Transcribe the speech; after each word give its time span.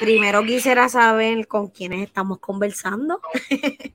Primero 0.00 0.42
quisiera 0.44 0.88
saber 0.88 1.46
con 1.46 1.68
quiénes 1.68 2.06
estamos 2.06 2.38
conversando. 2.40 3.20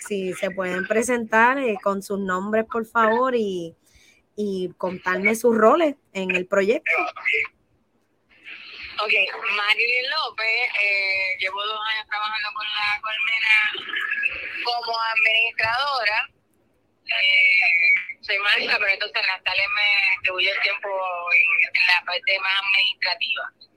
si 0.00 0.32
se 0.34 0.50
pueden 0.50 0.86
presentar 0.86 1.58
eh, 1.58 1.76
con 1.82 2.02
sus 2.02 2.18
nombres, 2.18 2.64
por 2.70 2.86
favor, 2.86 3.34
y, 3.34 3.76
y 4.36 4.72
contarme 4.78 5.34
sus 5.34 5.56
roles 5.56 5.96
en 6.12 6.30
el 6.30 6.46
proyecto. 6.46 6.90
Ok, 9.00 9.12
Marilyn 9.56 10.10
López, 10.10 10.68
eh, 10.80 11.36
llevo 11.40 11.64
dos 11.64 11.80
años 11.92 12.06
trabajando 12.08 12.48
con 12.54 12.66
la 12.66 13.00
colmena 13.02 14.64
como 14.64 14.96
administradora. 15.00 16.28
Eh, 17.06 18.20
soy 18.20 18.38
maestra, 18.38 18.78
pero 18.78 18.92
entonces 18.92 19.20
en 19.20 19.26
las 19.26 19.42
tales 19.42 19.66
me 19.74 20.10
distribuye 20.12 20.50
el 20.50 20.60
tiempo 20.60 20.88
en 21.32 21.86
la 21.88 22.04
parte 22.06 22.38
más 22.38 22.52
administrativa. 22.62 23.71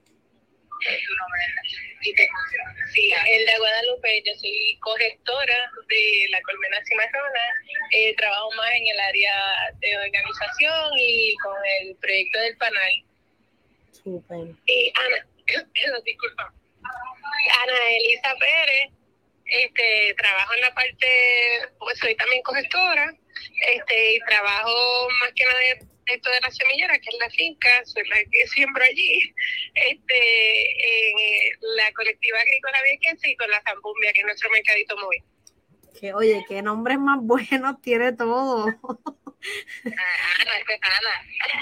Sí, 2.93 3.11
en 3.11 3.45
la 3.45 3.57
Guadalupe 3.57 4.23
yo 4.25 4.33
soy 4.35 4.77
correctora 4.79 5.71
de 5.89 6.27
la 6.29 6.41
colmena 6.41 6.83
cimarrona. 6.85 7.41
Eh, 7.91 8.15
trabajo 8.15 8.51
más 8.51 8.71
en 8.75 8.87
el 8.87 8.99
área 8.99 9.35
de 9.79 9.97
organización 9.97 10.91
y 10.97 11.35
con 11.37 11.57
el 11.81 11.95
proyecto 11.97 12.39
del 12.39 12.57
panel. 12.57 13.05
Super. 13.91 14.55
Y 14.67 14.93
Ana, 14.95 15.27
disculpa. 16.05 16.53
Ana 17.63 17.73
Elisa 17.97 18.35
Pérez, 18.39 18.91
este, 19.45 20.15
trabajo 20.17 20.53
en 20.53 20.61
la 20.61 20.73
parte, 20.73 21.07
pues 21.79 21.97
soy 21.99 22.15
también 22.15 22.41
correctora, 22.43 23.13
este, 23.75 24.13
y 24.13 24.19
trabajo 24.21 25.07
más 25.21 25.31
que 25.33 25.45
nada 25.45 25.94
esto 26.05 26.29
de 26.29 26.39
la 26.41 26.51
semillera, 26.51 26.99
que 26.99 27.09
es 27.09 27.17
la 27.19 27.29
finca, 27.29 27.69
soy 27.85 28.07
la 28.07 28.17
que 28.31 28.47
siembro 28.47 28.83
allí, 28.83 29.33
este, 29.73 30.71
en 30.71 31.17
eh, 31.17 31.51
la 31.77 31.91
colectiva 31.93 32.39
agrícola 32.39 32.77
viequense 32.83 33.29
y 33.29 33.35
con 33.35 33.49
la 33.49 33.61
Zambumbia, 33.61 34.13
que 34.13 34.21
es 34.21 34.25
nuestro 34.25 34.49
mercadito 34.51 34.97
móvil. 34.97 35.23
Que, 35.99 36.13
oye, 36.13 36.45
qué 36.47 36.61
nombres 36.61 36.99
más 36.99 37.19
buenos 37.21 37.81
tiene 37.81 38.11
todo. 38.13 38.67
Ah, 39.85 40.47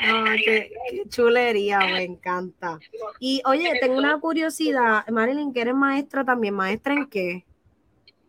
No, 0.08 0.23
qué, 0.38 0.71
qué 0.89 1.09
chulería, 1.09 1.80
me 1.80 2.03
encanta. 2.03 2.80
Y 3.19 3.41
oye, 3.45 3.80
tengo 3.80 3.97
una 3.97 4.19
curiosidad, 4.19 5.05
Marilyn, 5.08 5.53
que 5.53 5.61
eres 5.61 5.75
maestra 5.75 6.25
también, 6.25 6.55
¿maestra 6.55 6.94
en 6.94 7.09
qué? 7.09 7.45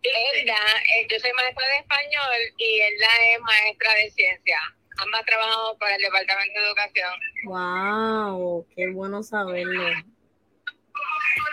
Elda, 0.03 0.59
eh, 0.99 1.07
yo 1.11 1.19
soy 1.19 1.33
maestra 1.33 1.67
de 1.67 1.77
español 1.79 2.55
y 2.59 2.81
Elda 2.81 3.09
es 3.33 3.41
maestra 3.41 3.95
de 3.95 4.11
ciencia. 4.11 4.59
Ambas 4.97 5.25
trabajamos 5.27 5.77
para 5.79 5.97
el 5.97 6.03
Departamento 6.03 6.61
de 6.61 6.67
Educación. 6.67 7.13
Wow, 7.47 8.67
qué 8.75 8.91
bueno 8.91 9.23
saberlo. 9.23 9.91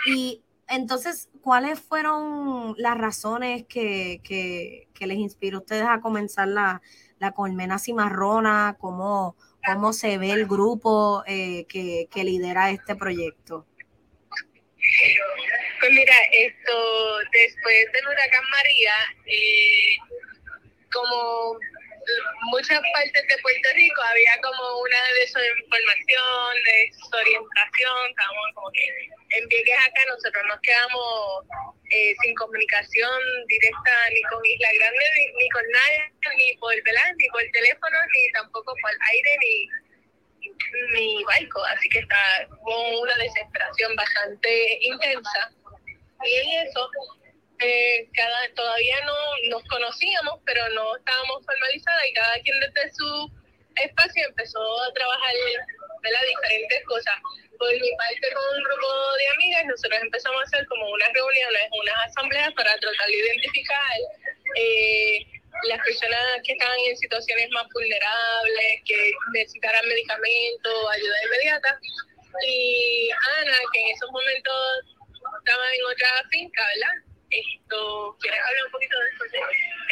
Y 0.06 0.42
entonces, 0.68 1.28
¿cuáles 1.42 1.80
fueron 1.80 2.74
las 2.78 2.96
razones 2.96 3.64
que, 3.66 4.20
que, 4.24 4.88
que 4.94 5.06
les 5.06 5.18
inspiró 5.18 5.58
a 5.58 5.60
ustedes 5.60 5.86
a 5.86 6.00
comenzar 6.00 6.48
la, 6.48 6.80
la 7.18 7.32
colmena 7.32 7.78
cimarrona? 7.78 8.76
¿Cómo, 8.78 9.36
cómo 9.66 9.92
se 9.92 10.18
ve 10.18 10.30
el 10.30 10.46
grupo 10.46 11.24
eh, 11.26 11.66
que, 11.68 12.08
que 12.10 12.24
lidera 12.24 12.70
este 12.70 12.94
proyecto? 12.94 13.66
Pues 15.80 15.92
mira, 15.92 16.14
esto 16.32 17.18
después 17.32 17.92
del 17.92 18.06
huracán 18.06 18.44
María, 18.50 18.94
eh, 19.26 19.96
como 20.92 21.58
muchas 22.50 22.80
partes 22.92 23.22
de 23.28 23.38
Puerto 23.42 23.68
Rico 23.74 24.02
había 24.02 24.34
como 24.42 24.80
una 24.80 25.02
desinformación, 25.20 26.50
desorientación, 26.64 28.10
estábamos 28.10 28.46
como 28.54 28.70
que 28.72 28.86
en 29.38 29.48
Vieques 29.48 29.78
acá 29.78 30.02
nosotros 30.08 30.44
nos 30.48 30.60
quedamos 30.60 31.46
eh, 31.90 32.14
sin 32.22 32.34
comunicación 32.34 33.20
directa 33.48 33.92
ni 34.10 34.22
con 34.22 34.44
Isla 34.44 34.68
Grande, 34.74 35.04
ni, 35.16 35.44
ni 35.44 35.48
con 35.50 35.64
nadie, 35.70 36.12
ni 36.36 36.56
por 36.56 36.74
ni 36.74 37.28
por 37.28 37.42
teléfono, 37.52 37.98
ni 38.12 38.32
tampoco 38.32 38.74
por 38.80 38.92
aire, 39.10 39.36
ni 39.40 39.68
ni 40.94 41.22
barco, 41.24 41.64
así 41.64 41.88
que 41.88 42.00
está 42.00 42.46
con 42.48 42.94
una 43.00 43.14
desesperación 43.16 43.94
bastante 43.94 44.78
intensa. 44.82 45.52
Y 46.24 46.34
en 46.34 46.66
eso 46.66 46.88
cada 48.14 48.54
todavía 48.54 48.96
no 49.06 49.16
nos 49.50 49.64
conocíamos, 49.64 50.40
pero 50.44 50.68
no 50.70 50.96
estábamos 50.96 51.44
formalizadas 51.44 52.06
y 52.08 52.12
cada 52.12 52.40
quien 52.40 52.60
desde 52.60 52.94
su 52.94 53.30
espacio 53.76 54.26
empezó 54.28 54.60
a 54.82 54.92
trabajar 54.92 55.34
¿verdad? 56.02 56.20
diferentes 56.26 56.84
cosas. 56.86 57.14
Por 57.58 57.72
mi 57.72 57.90
parte, 57.96 58.32
con 58.34 58.58
un 58.58 58.64
grupo 58.64 59.16
de 59.16 59.28
amigas, 59.28 59.64
nosotros 59.66 60.00
empezamos 60.02 60.40
a 60.40 60.44
hacer 60.44 60.66
como 60.66 60.90
unas 60.90 61.12
reuniones, 61.12 61.62
unas 61.80 61.94
asambleas 62.06 62.52
para 62.54 62.76
tratar 62.76 63.06
de 63.06 63.16
identificar 63.16 63.96
eh, 64.56 65.26
las 65.68 65.78
personas 65.84 66.42
que 66.44 66.52
estaban 66.52 66.78
en 66.90 66.96
situaciones 66.96 67.48
más 67.50 67.66
vulnerables, 67.72 68.82
que 68.84 69.12
necesitaran 69.32 69.86
medicamentos, 69.86 70.90
ayuda 70.90 71.24
inmediata. 71.24 71.78
Y 72.44 73.10
Ana, 73.38 73.56
que 73.72 73.80
en 73.80 73.88
esos 73.94 74.10
momentos 74.10 74.54
estaba 75.38 75.72
en 75.72 75.84
otra 75.84 76.08
finca, 76.30 76.66
¿verdad? 76.66 77.11
Esto, 77.32 78.16
¿quieres 78.20 78.40
hablar 78.40 78.64
un 78.66 78.72
poquito 78.72 78.96
de 78.98 79.08
eso? 79.08 79.24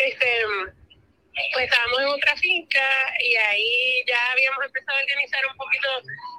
Este, 0.05 0.45
pues 1.53 1.65
estábamos 1.65 2.01
en 2.01 2.07
otra 2.09 2.37
finca 2.37 2.89
y 3.21 3.37
ahí 3.37 4.05
ya 4.07 4.33
habíamos 4.33 4.65
empezado 4.65 4.99
a 4.99 5.03
organizar 5.03 5.47
un 5.47 5.57
poquito 5.57 5.89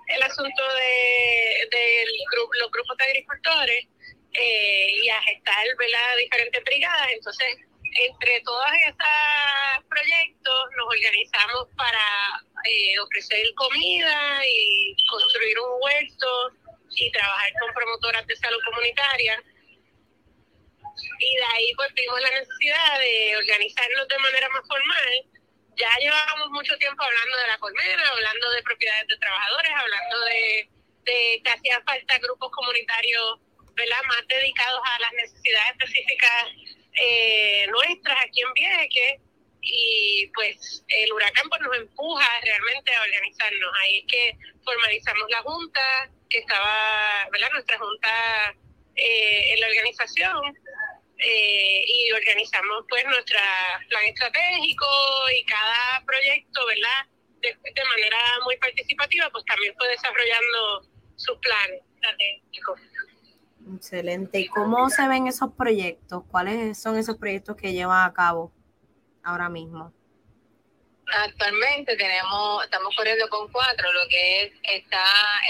el 0.07 0.23
asunto 0.23 0.63
de, 0.75 1.67
de 1.71 2.05
los 2.59 2.71
grupos 2.71 2.97
de 2.97 3.03
agricultores 3.05 3.87
eh, 4.33 4.87
y 5.03 5.09
a 5.09 5.21
gestar 5.23 5.65
¿verdad? 5.77 6.17
diferentes 6.17 6.63
brigadas. 6.63 7.07
Entonces, 7.13 7.57
entre 8.07 8.41
todos 8.41 8.65
esos 8.87 9.85
proyectos 9.89 10.65
nos 10.77 10.87
organizamos 10.87 11.67
para 11.75 12.43
eh, 12.65 12.99
ofrecer 12.99 13.45
comida 13.55 14.41
y 14.45 14.95
construir 15.09 15.59
un 15.59 15.81
huerto 15.81 16.51
y 16.95 17.11
trabajar 17.11 17.51
con 17.59 17.73
promotoras 17.73 18.27
de 18.27 18.35
salud 18.35 18.59
comunitaria 18.65 19.41
y 21.21 21.35
de 21.35 21.45
ahí 21.53 21.73
pues 21.75 21.93
tuvimos 21.93 22.19
la 22.21 22.31
necesidad 22.31 22.99
de 22.99 23.37
organizarnos 23.37 24.07
de 24.07 24.17
manera 24.17 24.49
más 24.49 24.67
formal. 24.67 25.25
Ya 25.77 25.89
llevábamos 25.99 26.49
mucho 26.49 26.75
tiempo 26.77 27.03
hablando 27.03 27.37
de 27.37 27.47
la 27.47 27.57
colmena, 27.59 28.09
hablando 28.09 28.49
de 28.51 28.63
propiedades 28.63 29.07
de 29.07 29.17
trabajadores, 29.17 29.71
hablando 29.77 30.19
de, 30.25 30.69
de 31.05 31.41
que 31.43 31.51
hacía 31.51 31.81
falta 31.85 32.17
grupos 32.17 32.51
comunitarios 32.51 33.39
¿verdad? 33.73 34.03
más 34.07 34.27
dedicados 34.27 34.81
a 34.83 34.99
las 34.99 35.13
necesidades 35.13 35.71
específicas 35.77 36.45
eh, 36.93 37.67
nuestras 37.67 38.17
aquí 38.25 38.41
en 38.41 38.53
Vieques 38.53 39.21
y 39.61 40.27
pues 40.33 40.83
el 40.87 41.13
huracán 41.13 41.47
pues 41.49 41.61
nos 41.61 41.77
empuja 41.77 42.27
realmente 42.41 42.95
a 42.95 43.01
organizarnos. 43.01 43.71
Ahí 43.81 43.99
es 43.99 44.05
que 44.11 44.37
formalizamos 44.65 45.29
la 45.29 45.41
junta, 45.43 46.09
que 46.29 46.39
estaba, 46.39 47.29
¿verdad? 47.31 47.49
Nuestra 47.53 47.77
junta 47.77 48.55
eh, 48.95 49.53
en 49.53 49.59
la 49.61 49.67
organización 49.67 50.57
eh, 51.21 51.83
y 51.85 52.11
organizamos 52.11 52.85
pues 52.89 53.03
nuestro 53.05 53.37
plan 53.89 54.03
estratégico 54.05 54.85
y 55.37 55.45
cada 55.45 56.03
proyecto, 56.05 56.65
¿verdad? 56.65 57.05
De, 57.41 57.49
de, 57.49 57.85
manera 57.85 58.17
muy 58.43 58.57
participativa, 58.57 59.29
pues 59.31 59.45
también 59.45 59.73
fue 59.77 59.87
desarrollando 59.89 60.89
sus 61.15 61.37
planes 61.37 61.81
estratégicos. 61.95 62.79
Excelente. 63.75 64.39
¿Y 64.39 64.47
cómo 64.47 64.89
se 64.89 65.07
ven 65.07 65.27
esos 65.27 65.53
proyectos? 65.53 66.23
¿Cuáles 66.29 66.79
son 66.79 66.97
esos 66.97 67.17
proyectos 67.17 67.55
que 67.55 67.73
llevan 67.73 68.07
a 68.07 68.13
cabo 68.13 68.51
ahora 69.23 69.49
mismo? 69.49 69.93
Actualmente 71.13 71.97
tenemos, 71.97 72.63
estamos 72.63 72.95
corriendo 72.95 73.27
con 73.27 73.51
cuatro, 73.51 73.91
lo 73.91 74.07
que 74.07 74.43
es, 74.43 74.53
está 74.63 75.03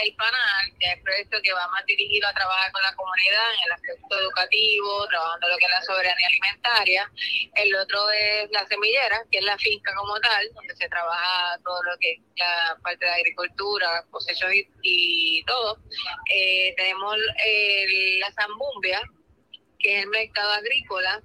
el 0.03 0.15
PANAL, 0.15 0.71
que 0.79 0.87
es 0.87 0.97
el 0.97 1.03
proyecto 1.03 1.37
que 1.43 1.53
va 1.53 1.67
más 1.67 1.85
dirigido 1.85 2.27
a 2.27 2.33
trabajar 2.33 2.71
con 2.71 2.81
la 2.81 2.95
comunidad 2.95 3.53
en 3.53 3.61
el 3.65 3.71
aspecto 3.73 4.19
educativo, 4.19 5.07
trabajando 5.07 5.49
lo 5.49 5.57
que 5.57 5.65
es 5.65 5.71
la 5.71 5.81
soberanía 5.83 6.27
alimentaria. 6.27 7.11
El 7.53 7.75
otro 7.75 8.09
es 8.09 8.49
la 8.49 8.65
semillera, 8.65 9.23
que 9.31 9.37
es 9.37 9.45
la 9.45 9.57
finca 9.59 9.93
como 9.93 10.19
tal, 10.19 10.49
donde 10.55 10.75
se 10.75 10.89
trabaja 10.89 11.59
todo 11.63 11.83
lo 11.83 11.97
que 11.99 12.13
es 12.13 12.19
la 12.37 12.77
parte 12.81 13.05
de 13.05 13.11
agricultura, 13.11 14.03
cosechos 14.09 14.51
y, 14.53 14.67
y 14.81 15.43
todo. 15.43 15.77
Eh, 16.33 16.73
tenemos 16.75 17.17
el, 17.45 18.19
la 18.19 18.31
zambumbia, 18.31 19.01
que 19.77 19.97
es 19.97 20.03
el 20.03 20.09
mercado 20.09 20.53
agrícola, 20.53 21.21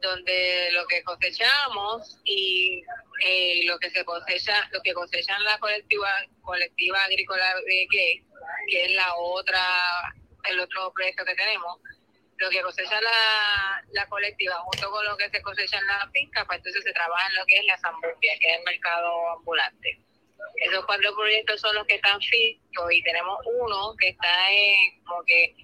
donde 0.00 0.70
lo 0.72 0.86
que 0.86 1.02
cosechamos 1.02 2.20
y 2.24 2.82
eh, 3.24 3.62
lo 3.64 3.78
que 3.78 3.90
se 3.90 4.04
cosecha, 4.04 4.68
lo 4.72 4.80
que 4.82 4.92
cosechan 4.92 5.42
la 5.44 5.58
colectiva 5.58 6.08
colectiva 6.42 7.02
agrícola 7.04 7.54
de 7.66 7.86
que, 7.90 8.22
que 8.68 8.84
es 8.84 8.92
la 8.92 9.14
otra, 9.16 10.14
el 10.44 10.60
otro 10.60 10.92
proyecto 10.92 11.24
que 11.24 11.34
tenemos, 11.34 11.80
lo 12.38 12.50
que 12.50 12.62
cosecha 12.62 13.00
la, 13.00 13.82
la 13.92 14.06
colectiva 14.08 14.54
junto 14.60 14.90
con 14.90 15.04
lo 15.06 15.16
que 15.16 15.30
se 15.30 15.42
cosecha 15.42 15.78
en 15.78 15.86
la 15.86 16.10
finca, 16.12 16.44
pues 16.44 16.58
entonces 16.58 16.84
se 16.84 16.92
trabaja 16.92 17.26
en 17.28 17.34
lo 17.36 17.46
que 17.46 17.56
es 17.56 17.64
la 17.64 17.78
zambumbia, 17.78 18.38
que 18.40 18.52
es 18.52 18.58
el 18.58 18.64
mercado 18.64 19.30
ambulante. 19.30 20.00
Esos 20.56 20.84
cuatro 20.86 21.14
proyectos 21.14 21.60
son 21.60 21.74
los 21.74 21.86
que 21.86 21.96
están 21.96 22.20
fijos 22.20 22.92
y 22.92 23.02
tenemos 23.02 23.38
uno 23.60 23.94
que 23.98 24.08
está 24.08 24.52
en 24.52 25.02
como 25.04 25.24
que 25.24 25.54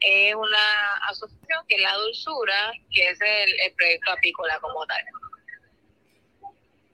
es 0.00 0.34
una 0.34 1.08
asociación 1.08 1.64
que 1.68 1.76
es 1.76 1.82
La 1.82 1.94
Dulzura, 1.96 2.72
que 2.90 3.08
es 3.10 3.18
el, 3.20 3.74
proyecto 3.76 4.12
apícola 4.12 4.58
como 4.60 4.84
tal. 4.86 5.02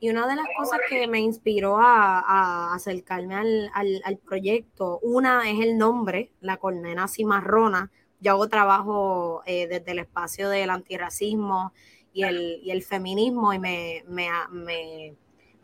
Y 0.00 0.10
una 0.10 0.26
de 0.26 0.36
las 0.36 0.46
cosas 0.56 0.80
que 0.88 1.06
me 1.06 1.20
inspiró 1.20 1.78
a, 1.78 2.74
acercarme 2.74 3.34
al, 3.36 3.70
al, 4.04 4.18
proyecto, 4.18 4.98
una 5.02 5.50
es 5.50 5.60
el 5.60 5.78
nombre, 5.78 6.30
la 6.40 6.58
colmena 6.58 7.08
cimarrona. 7.08 7.90
Yo 8.20 8.32
hago 8.32 8.48
trabajo 8.48 9.42
eh, 9.46 9.66
desde 9.66 9.92
el 9.92 10.00
espacio 10.00 10.48
del 10.48 10.70
antirracismo 10.70 11.72
y 12.12 12.24
el, 12.24 12.60
y 12.62 12.70
el 12.70 12.82
feminismo 12.82 13.52
y 13.52 13.58
me, 13.58 14.04
me, 14.06 14.28
me, 14.50 15.14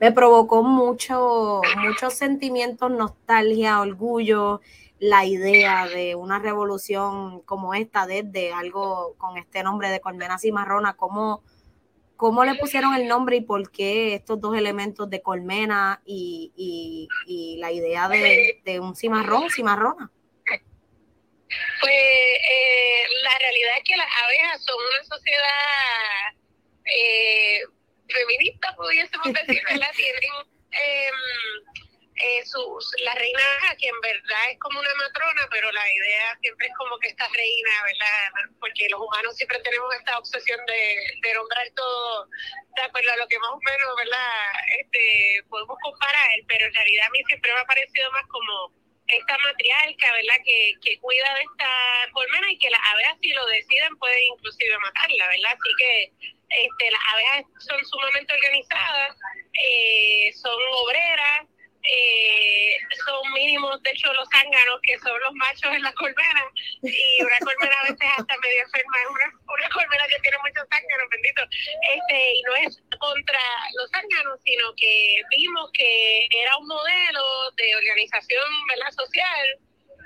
me 0.01 0.13
provocó 0.13 0.63
mucho, 0.63 1.61
muchos 1.77 2.15
sentimientos, 2.15 2.91
nostalgia, 2.91 3.81
orgullo, 3.81 4.61
la 5.01 5.25
idea 5.25 5.87
de 5.89 6.15
una 6.15 6.39
revolución 6.39 7.41
como 7.41 7.75
esta, 7.75 8.07
desde 8.07 8.53
algo 8.53 9.17
con 9.17 9.39
este 9.39 9.63
nombre 9.63 9.89
de 9.89 10.01
colmena 10.01 10.39
cimarrona, 10.39 10.95
cómo, 10.95 11.43
cómo 12.17 12.45
le 12.45 12.55
pusieron 12.57 12.95
el 12.95 13.09
nombre 13.09 13.37
y 13.37 13.41
por 13.41 13.73
qué 13.73 14.15
estos 14.15 14.39
dos 14.41 14.57
elementos 14.57 15.09
de 15.09 15.23
colmena 15.23 16.03
y, 16.05 17.09
la 17.59 17.73
idea 17.73 18.09
de, 18.09 18.79
un 18.81 18.95
cimarrón, 18.95 19.51
cimarrona. 19.51 20.11
Pues 21.81 21.95
eh, 21.95 23.03
la 23.25 23.39
realidad 23.39 23.73
es 23.79 23.85
que 23.85 23.97
las 23.97 24.07
abejas 24.23 24.63
son 24.63 24.77
una 24.77 25.05
sociedad 25.17 26.35
eh, 26.85 27.61
feminista, 28.07 28.77
pudiésemos 28.77 29.33
decir, 29.33 29.63
¿verdad? 29.69 29.89
Tienen 29.97 30.23
eh, 30.73 31.11
eh, 32.23 32.45
sus, 32.45 32.93
la 33.05 33.15
reina 33.15 33.43
que 33.79 33.89
en 33.89 34.01
verdad 34.01 34.51
es 34.51 34.59
como 34.59 34.79
una 34.79 34.95
matrona, 34.95 35.49
pero 35.51 35.71
la 35.73 35.93
idea 35.93 36.39
siempre 36.41 36.67
es 36.67 36.75
como 36.77 36.99
que 36.99 37.09
esta 37.09 37.27
reina, 37.29 37.71
¿verdad? 37.85 38.51
Porque 38.61 38.89
los 38.91 39.01
humanos 39.01 39.37
siempre 39.37 39.59
tenemos 39.61 39.95
esta 39.95 40.19
obsesión 40.19 40.61
de, 40.67 40.97
de 41.23 41.35
nombrar 41.35 41.67
todo 41.75 42.29
de 42.77 42.83
acuerdo 42.83 43.13
a 43.13 43.17
lo 43.17 43.29
que 43.29 43.39
más 43.39 43.51
o 43.51 43.61
menos, 43.61 43.97
¿verdad? 43.97 44.53
Este, 44.81 45.43
podemos 45.49 45.77
comparar, 45.83 46.31
pero 46.47 46.67
en 46.67 46.75
realidad 46.75 47.07
a 47.07 47.11
mí 47.11 47.19
siempre 47.27 47.53
me 47.53 47.61
ha 47.61 47.65
parecido 47.65 48.13
más 48.13 48.27
como 48.29 48.73
esta 49.09 49.37
matriarca, 49.43 50.13
¿verdad? 50.13 50.39
Que, 50.45 50.75
que 50.83 50.99
cuida 51.01 51.35
de 51.35 51.43
esta 51.43 51.71
colmena 52.13 52.51
y 52.51 52.59
que 52.59 52.71
las 52.71 52.81
abejas 52.93 53.19
si 53.21 53.33
lo 53.33 53.47
deciden 53.47 53.97
pueden 53.97 54.23
inclusive 54.35 54.79
matarla, 54.79 55.29
¿verdad? 55.29 55.53
Así 55.53 55.73
que 55.79 56.13
este, 56.51 56.91
las 56.91 57.01
abejas 57.13 57.45
son 57.59 57.85
sumamente 57.87 58.35
organizadas, 58.35 59.17
eh, 59.55 60.33
son 60.35 60.61
obreras, 60.85 61.47
eh, 61.83 62.73
son 63.05 63.33
mínimos, 63.33 63.83
de 63.83 63.91
hecho, 63.91 64.13
los 64.13 64.29
zánganos, 64.29 64.81
que 64.83 64.99
son 64.99 65.19
los 65.21 65.33
machos 65.35 65.73
en 65.73 65.83
la 65.83 65.93
colmena, 65.95 66.45
y 66.83 67.23
una 67.23 67.39
colmena 67.39 67.77
a 67.81 67.83
veces 67.85 68.09
hasta 68.17 68.37
medio 68.39 68.63
enferma, 68.63 68.97
es 69.01 69.11
una, 69.11 69.55
una 69.55 69.69
colmena 69.71 70.05
que 70.09 70.21
tiene 70.21 70.39
muchos 70.39 70.69
zánganos, 70.69 71.09
bendito, 71.11 71.43
este, 71.43 72.33
y 72.35 72.43
no 72.43 72.55
es 72.57 72.83
contra 72.99 73.41
los 73.75 73.91
zánganos, 73.91 74.41
sino 74.45 74.75
que 74.77 75.23
vimos 75.31 75.71
que 75.73 76.29
era 76.31 76.57
un 76.59 76.67
modelo 76.67 77.51
de 77.57 77.77
organización 77.77 78.49
¿verdad? 78.69 78.93
social 78.93 79.59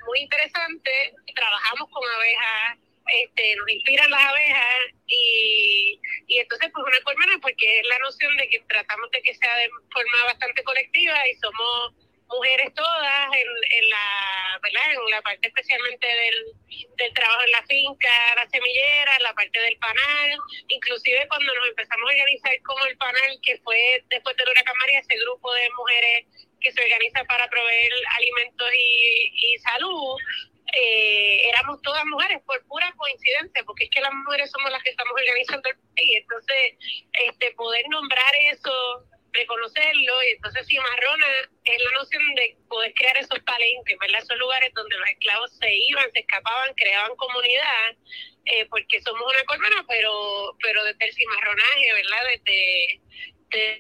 muy 0.07 0.21
interesante, 0.21 1.15
trabajamos 1.35 1.89
con 1.91 2.03
abejas, 2.09 2.79
este, 3.07 3.57
nos 3.57 3.69
inspiran 3.71 4.11
las 4.11 4.23
abejas 4.23 4.77
y, 5.07 6.01
y 6.27 6.39
entonces 6.39 6.71
pues 6.73 6.87
una 6.87 7.05
colmena 7.05 7.39
porque 7.41 7.81
es 7.81 7.87
la 7.87 7.99
noción 7.99 8.37
de 8.37 8.49
que 8.49 8.61
tratamos 8.69 9.11
de 9.11 9.23
que 9.23 9.35
sea 9.35 9.57
de 9.57 9.69
forma 9.93 10.25
bastante 10.25 10.63
colectiva 10.65 11.29
y 11.29 11.35
somos 11.37 11.95
mujeres 12.29 12.73
todas 12.75 13.27
en, 13.37 13.49
en 13.79 13.89
la 13.91 14.61
¿verdad? 14.63 14.83
en 14.93 15.11
la 15.11 15.23
parte 15.23 15.49
especialmente 15.49 16.07
del, 16.07 16.87
del 16.97 17.13
trabajo 17.13 17.43
en 17.43 17.51
la 17.51 17.63
finca, 17.67 18.35
la 18.37 18.49
semillera, 18.49 19.19
la 19.21 19.35
parte 19.35 19.61
del 19.61 19.77
panal, 19.77 20.39
inclusive 20.69 21.29
cuando 21.29 21.55
nos 21.55 21.69
empezamos 21.69 22.09
a 22.09 22.13
organizar 22.13 22.53
como 22.63 22.87
el 22.87 22.97
panal 22.97 23.39
que 23.43 23.59
fue 23.59 24.03
después 24.09 24.37
de 24.37 24.45
huracán 24.45 24.75
María, 24.81 25.01
ese 25.01 25.17
grupo 25.19 25.53
de 25.53 25.69
mujeres 25.77 26.27
que 26.61 26.73
se 26.73 26.83
organiza 26.83 27.25
para 27.25 27.49
proveer 27.49 27.93
alimentos 28.17 28.71
y, 28.75 29.31
y 29.35 29.59
salud, 29.59 30.17
eh, 30.77 31.49
éramos 31.49 31.81
todas 31.83 32.05
mujeres 32.07 32.43
por 32.47 32.65
pura 32.67 32.93
coincidencia, 32.97 33.63
porque 33.65 33.85
es 33.85 33.91
que 33.91 34.01
las 34.01 34.13
mujeres 34.13 34.51
somos 34.51 34.71
las 34.71 34.83
que 34.83 34.91
estamos 34.91 35.13
organizando 35.13 35.69
el 35.69 35.77
país. 35.77 36.19
Entonces, 36.19 36.75
este, 37.29 37.53
poder 37.53 37.85
nombrar 37.89 38.33
eso, 38.51 39.05
reconocerlo, 39.33 40.23
y 40.23 40.29
entonces 40.31 40.67
cimarrona 40.67 41.27
es 41.65 41.83
la 41.83 41.91
noción 41.99 42.23
de 42.37 42.57
poder 42.69 42.95
crear 42.95 43.17
esos 43.19 43.39
palenques, 43.41 43.99
¿verdad? 44.01 44.23
Esos 44.23 44.39
lugares 44.39 44.73
donde 44.75 44.97
los 44.97 45.09
esclavos 45.09 45.57
se 45.59 45.75
iban, 45.89 46.11
se 46.13 46.21
escapaban, 46.21 46.75
creaban 46.75 47.17
comunidad, 47.17 47.97
eh, 48.47 48.67
porque 48.67 49.01
somos 49.03 49.23
una 49.23 49.45
colmena, 49.45 49.85
pero, 49.89 50.57
pero 50.63 50.85
desde 50.85 51.05
el 51.05 51.13
cimarronaje, 51.15 51.93
¿verdad? 51.95 52.25
Desde 52.45 53.01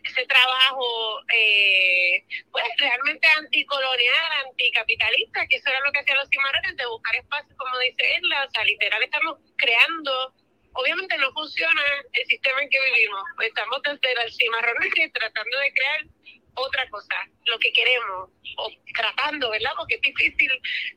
ese 0.04 0.26
trabajo 0.26 1.20
eh, 1.32 2.24
pues 2.50 2.64
realmente 2.94 3.26
anticolonial, 3.38 4.32
anticapitalista, 4.46 5.46
que 5.48 5.56
eso 5.56 5.68
era 5.68 5.80
lo 5.80 5.92
que 5.92 6.00
hacían 6.00 6.18
los 6.18 6.28
cimarrones, 6.28 6.76
de 6.76 6.86
buscar 6.86 7.16
espacios, 7.16 7.56
como 7.56 7.78
dice 7.78 8.16
él, 8.16 8.22
o 8.32 8.50
sea, 8.50 8.64
literal 8.64 9.02
estamos 9.02 9.38
creando, 9.56 10.34
obviamente 10.74 11.18
no 11.18 11.32
funciona 11.32 11.82
el 12.12 12.26
sistema 12.26 12.62
en 12.62 12.70
que 12.70 12.80
vivimos, 12.80 13.22
pues 13.36 13.48
estamos 13.48 13.82
desde 13.82 14.22
el 14.22 14.32
cimarrones 14.32 14.90
tratando 15.12 15.58
de 15.58 15.72
crear 15.72 16.00
otra 16.56 16.88
cosa, 16.88 17.16
lo 17.46 17.58
que 17.58 17.72
queremos, 17.72 18.30
o 18.58 18.70
tratando, 18.94 19.50
¿verdad? 19.50 19.72
Porque 19.76 19.96
es 19.96 20.00
difícil 20.02 20.50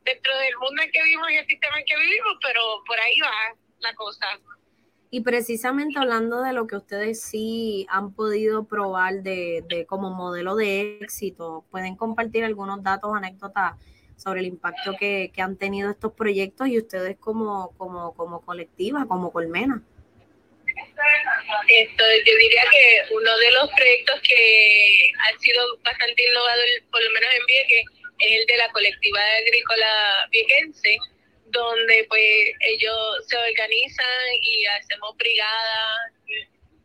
dentro 0.04 0.38
del 0.38 0.56
mundo 0.58 0.84
en 0.84 0.92
que 0.92 1.02
vivimos 1.02 1.32
y 1.32 1.38
el 1.38 1.48
sistema 1.48 1.80
en 1.80 1.86
que 1.86 1.98
vivimos, 1.98 2.38
pero 2.44 2.84
por 2.86 3.00
ahí 3.00 3.20
va 3.22 3.56
la 3.80 3.94
cosa. 3.96 4.40
Y 5.10 5.22
precisamente 5.22 6.00
hablando 6.00 6.42
de 6.42 6.52
lo 6.52 6.68
que 6.68 6.76
ustedes 6.76 7.22
sí 7.22 7.88
han 7.90 8.14
podido 8.14 8.66
probar 8.66 9.24
de, 9.24 9.64
de 9.70 9.86
como 9.86 10.10
modelo 10.10 10.56
de 10.56 10.98
éxito, 11.02 11.66
pueden 11.72 11.96
compartir 11.96 12.44
algunos 12.44 12.84
datos, 12.84 13.16
anécdotas 13.16 13.76
sobre 14.18 14.42
el 14.42 14.48
impacto 14.48 14.96
que, 15.00 15.32
que, 15.34 15.42
han 15.42 15.58
tenido 15.58 15.92
estos 15.92 16.12
proyectos 16.14 16.68
y 16.68 16.78
ustedes 16.78 17.18
como, 17.18 17.72
como, 17.78 18.14
como 18.16 18.42
colectiva, 18.42 19.06
como 19.08 19.32
colmena. 19.32 19.82
Esto, 21.70 22.04
yo 22.26 22.38
diría 22.38 22.64
que 22.72 23.14
uno 23.14 23.38
de 23.38 23.52
los 23.52 23.70
proyectos 23.76 24.20
que 24.28 25.12
ha 25.20 25.40
sido 25.40 25.78
bastante 25.84 26.24
innovador, 26.24 26.66
por 26.92 27.04
lo 27.04 27.12
menos 27.12 27.30
en 27.34 27.46
Vieques, 27.46 27.86
es 28.20 28.40
el 28.40 28.46
de 28.48 28.58
la 28.58 28.72
colectiva 28.72 29.20
agrícola 29.40 30.28
viequense, 30.32 30.98
donde 31.52 32.06
pues 32.10 32.52
ellos 32.62 33.28
se 33.28 33.38
organizan 33.38 34.28
y 34.42 34.66
hacemos 34.66 35.16
brigadas 35.18 36.12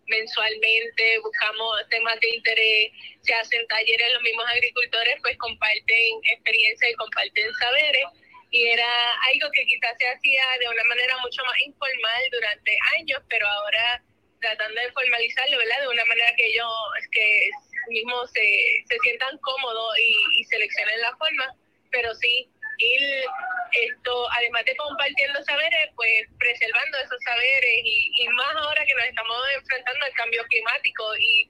mensualmente, 0.07 1.19
buscamos 1.21 1.89
temas 1.89 2.19
de 2.21 2.29
interés, 2.37 2.93
se 3.23 3.35
hacen 3.35 3.67
talleres, 3.69 4.13
los 4.13 4.23
mismos 4.23 4.45
agricultores 4.51 5.15
pues 5.23 5.37
comparten 5.39 6.21
experiencias 6.25 6.91
y 6.91 6.95
comparten 6.95 7.53
saberes 7.55 8.05
y 8.51 8.69
era 8.69 9.15
algo 9.33 9.51
que 9.53 9.65
quizás 9.65 9.97
se 9.99 10.07
hacía 10.07 10.45
de 10.61 10.69
una 10.69 10.85
manera 10.85 11.17
mucho 11.19 11.43
más 11.45 11.59
informal 11.61 12.23
durante 12.31 12.77
años, 12.99 13.21
pero 13.31 13.47
ahora 13.47 14.03
tratando 14.41 14.81
de 14.81 14.93
formalizarlo, 14.93 15.57
¿verdad? 15.57 15.81
De 15.81 15.89
una 15.89 16.05
manera 16.05 16.35
que 16.37 16.47
ellos 16.47 16.69
que 17.13 17.51
mismos 17.89 18.31
se, 18.33 18.85
se 18.89 18.99
sientan 19.03 19.39
cómodos 19.39 19.99
y, 19.99 20.41
y 20.41 20.45
seleccionen 20.45 21.01
la 21.01 21.17
forma, 21.17 21.57
pero 21.91 22.15
sí 22.17 22.52
esto, 23.73 24.29
además 24.39 24.65
de 24.65 24.77
compartiendo 24.77 25.43
saberes, 25.45 25.89
pues 25.97 26.29
preservando 26.39 26.99
esos 26.99 27.19
saberes 27.25 27.81
y, 27.85 28.29
más 28.29 28.55
ahora 28.57 28.85
que 28.85 28.95
nos 28.95 29.05
estamos 29.05 29.37
enfrentando 29.55 30.05
al 30.05 30.13
cambio 30.13 30.45
climático 30.49 31.17
y 31.17 31.49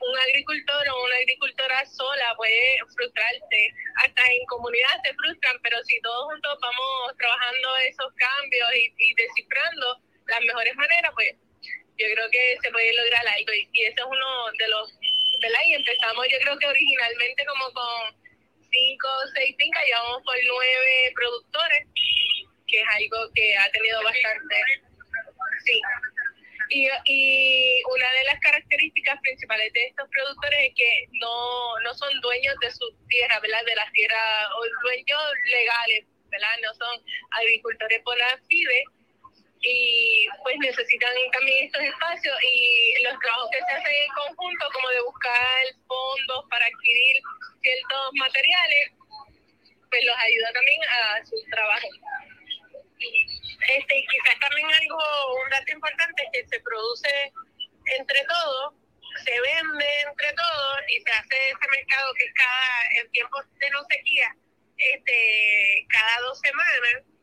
un 0.00 0.18
agricultor 0.18 0.88
o 0.88 1.04
una 1.04 1.16
agricultora 1.16 1.84
sola 1.86 2.34
puede 2.36 2.78
frustrarse, 2.96 3.60
hasta 3.96 4.22
en 4.32 4.44
comunidad 4.46 4.96
se 5.04 5.12
frustran, 5.14 5.58
pero 5.62 5.82
si 5.84 6.00
todos 6.00 6.32
juntos 6.32 6.58
vamos 6.60 7.16
trabajando 7.18 7.76
esos 7.88 8.12
cambios 8.14 8.68
y, 8.74 9.14
descifrando 9.14 10.00
las 10.26 10.40
mejores 10.40 10.74
maneras, 10.76 11.12
pues 11.14 11.34
yo 11.98 12.06
creo 12.14 12.30
que 12.30 12.58
se 12.62 12.70
puede 12.70 12.92
lograr 12.94 13.26
algo 13.28 13.52
y, 13.52 13.68
y 13.72 13.84
eso 13.84 13.98
es 13.98 14.06
uno 14.06 14.50
de 14.58 14.68
los, 14.68 14.98
¿verdad? 15.42 15.60
Y 15.66 15.74
empezamos 15.74 16.26
yo 16.30 16.38
creo 16.40 16.58
que 16.58 16.66
originalmente 16.66 17.44
como 17.46 17.72
con 17.72 18.23
cinco 18.74 19.06
o 19.06 19.28
seis 19.34 19.54
fincas, 19.56 19.86
llevamos 19.86 20.22
por 20.24 20.34
nueve 20.46 21.12
productores, 21.14 21.86
que 22.66 22.80
es 22.80 22.88
algo 22.98 23.30
que 23.34 23.56
ha 23.56 23.70
tenido 23.70 24.02
bastante. 24.02 24.56
Sí. 25.64 25.80
Y, 26.70 26.88
y 27.04 27.82
una 27.84 28.10
de 28.12 28.24
las 28.24 28.40
características 28.40 29.20
principales 29.20 29.72
de 29.74 29.86
estos 29.86 30.08
productores 30.08 30.58
es 30.68 30.74
que 30.74 31.06
no, 31.20 31.78
no 31.80 31.94
son 31.94 32.10
dueños 32.20 32.56
de 32.60 32.70
su 32.70 32.90
tierra, 33.08 33.38
¿verdad? 33.40 33.64
De 33.64 33.74
las 33.76 33.92
tierras, 33.92 34.48
o 34.58 34.60
dueños 34.82 35.22
legales, 35.44 36.04
¿verdad? 36.30 36.56
No 36.62 36.74
son 36.74 37.04
agricultores 37.30 38.00
por 38.02 38.16
la 38.16 38.40
FIDE, 38.48 38.84
y 39.64 40.26
pues 40.42 40.56
necesitan 40.60 41.14
también 41.32 41.64
estos 41.64 41.82
espacios 41.82 42.36
y 42.42 43.02
los 43.02 43.18
trabajos 43.18 43.50
que 43.50 43.58
se 43.58 43.72
hacen 43.72 43.94
en 43.94 44.12
conjunto 44.12 44.64
como 44.72 44.88
de 44.90 45.00
buscar 45.00 45.60
fondos 45.88 46.44
para 46.50 46.66
adquirir 46.66 47.16
ciertos 47.62 48.10
materiales 48.12 48.92
pues 49.94 50.04
los 50.04 50.16
ayuda 50.18 50.52
también 50.52 50.80
a 50.90 51.24
su 51.24 51.36
trabajo. 51.50 51.88
Este, 52.98 53.96
y 53.96 54.06
quizás 54.06 54.38
también 54.40 54.66
algo, 54.66 55.42
un 55.42 55.50
dato 55.50 55.72
importante 55.72 56.22
es 56.24 56.30
que 56.32 56.48
se 56.48 56.60
produce 56.60 57.32
entre 57.96 58.24
todos, 58.24 58.74
se 59.24 59.40
vende 59.40 59.86
entre 60.08 60.32
todos 60.32 60.78
y 60.88 61.00
se 61.00 61.10
hace 61.12 61.36
ese 61.48 61.68
mercado 61.70 62.12
que 62.14 62.32
cada, 62.34 63.00
en 63.00 63.10
tiempos 63.12 63.44
de 63.58 63.70
no 63.70 63.84
sequía, 63.88 64.34
este, 64.78 65.86
cada 65.88 66.20
dos 66.26 66.40
semanas, 66.40 67.13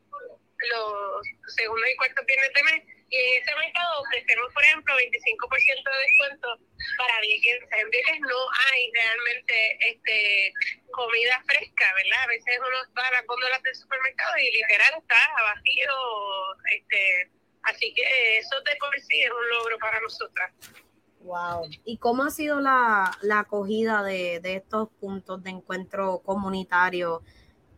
los 0.70 1.54
segundos 1.54 1.88
y 1.90 1.96
cuartos 1.96 2.26
viernes 2.26 2.52
de 2.54 2.62
mes, 2.64 2.82
y 3.12 3.16
en 3.16 3.42
ese 3.42 3.54
mercado 3.56 4.00
ofrecemos, 4.00 4.52
por 4.54 4.62
ejemplo, 4.62 4.94
25% 4.94 5.84
de 5.84 5.98
descuento 6.00 6.48
para 6.96 7.20
Vieques. 7.20 7.60
En 7.78 7.90
Vieques 7.90 8.20
no 8.20 8.40
hay 8.72 8.90
realmente 8.94 9.78
este 9.90 10.54
comida 10.90 11.42
fresca, 11.44 11.92
¿verdad? 11.94 12.24
A 12.24 12.26
veces 12.28 12.58
uno 12.58 12.78
va 12.96 13.06
a 13.06 13.12
la 13.12 13.22
góndola 13.22 13.58
del 13.62 13.74
supermercado 13.74 14.32
y 14.38 14.50
literal 14.56 14.94
está 14.96 15.16
vacío. 15.44 15.92
Este, 16.74 17.30
así 17.64 17.92
que 17.92 18.38
eso 18.38 18.58
de 18.62 18.76
por 18.76 18.98
sí 18.98 19.22
es 19.22 19.30
un 19.30 19.48
logro 19.50 19.78
para 19.78 20.00
nosotras. 20.00 20.50
Wow. 21.20 21.68
¿Y 21.84 21.98
cómo 21.98 22.24
ha 22.24 22.30
sido 22.30 22.60
la, 22.60 23.10
la 23.20 23.40
acogida 23.40 24.02
de, 24.02 24.40
de 24.40 24.56
estos 24.56 24.88
puntos 25.00 25.42
de 25.42 25.50
encuentro 25.50 26.22
comunitario? 26.24 27.22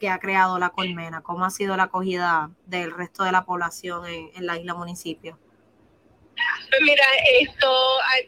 Que 0.05 0.11
ha 0.11 0.19
creado 0.19 0.59
la 0.59 0.69
colmena? 0.69 1.23
¿Cómo 1.23 1.47
ha 1.47 1.51
sido 1.51 1.79
la 1.79 1.85
acogida 1.85 2.51
del 2.67 2.93
resto 2.93 3.25
de 3.25 3.33
la 3.33 3.47
población 3.47 4.07
en, 4.07 4.45
la 4.45 4.59
isla 4.59 4.75
municipio? 4.75 5.39
Pues 6.69 6.83
mira, 6.83 7.07
esto, 7.41 7.73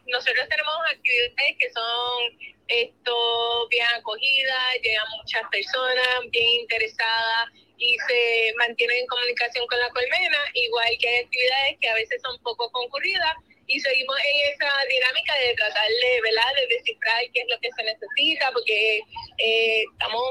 nosotros 0.07 0.49
tenemos 0.49 0.75
actividades 0.91 1.57
que 1.59 1.71
son 1.73 2.55
esto 2.69 3.69
bien 3.69 3.85
acogidas, 3.95 4.65
llegan 4.83 5.05
muchas 5.21 5.43
personas 5.51 6.09
bien 6.31 6.61
interesadas 6.61 7.49
y 7.77 7.95
se 8.09 8.55
mantienen 8.57 8.97
en 8.97 9.07
comunicación 9.07 9.67
con 9.67 9.79
la 9.79 9.91
colmena, 9.91 10.39
igual 10.55 10.89
que 10.99 11.09
hay 11.11 11.25
actividades 11.25 11.77
que 11.79 11.89
a 11.91 11.95
veces 11.95 12.23
son 12.25 12.39
poco 12.39 12.73
concurridas, 12.73 13.35
y 13.67 13.81
seguimos 13.81 14.17
en 14.19 14.53
esa 14.55 14.71
dinámica 14.89 15.33
de 15.39 15.55
tratar 15.55 15.89
de, 15.89 16.21
¿verdad? 16.23 16.51
de 16.57 16.75
descifrar 16.77 17.23
qué 17.33 17.41
es 17.41 17.49
lo 17.49 17.59
que 17.61 17.71
se 17.73 17.83
necesita, 17.83 18.51
porque 18.53 18.99
eh, 19.39 19.85
estamos 19.93 20.23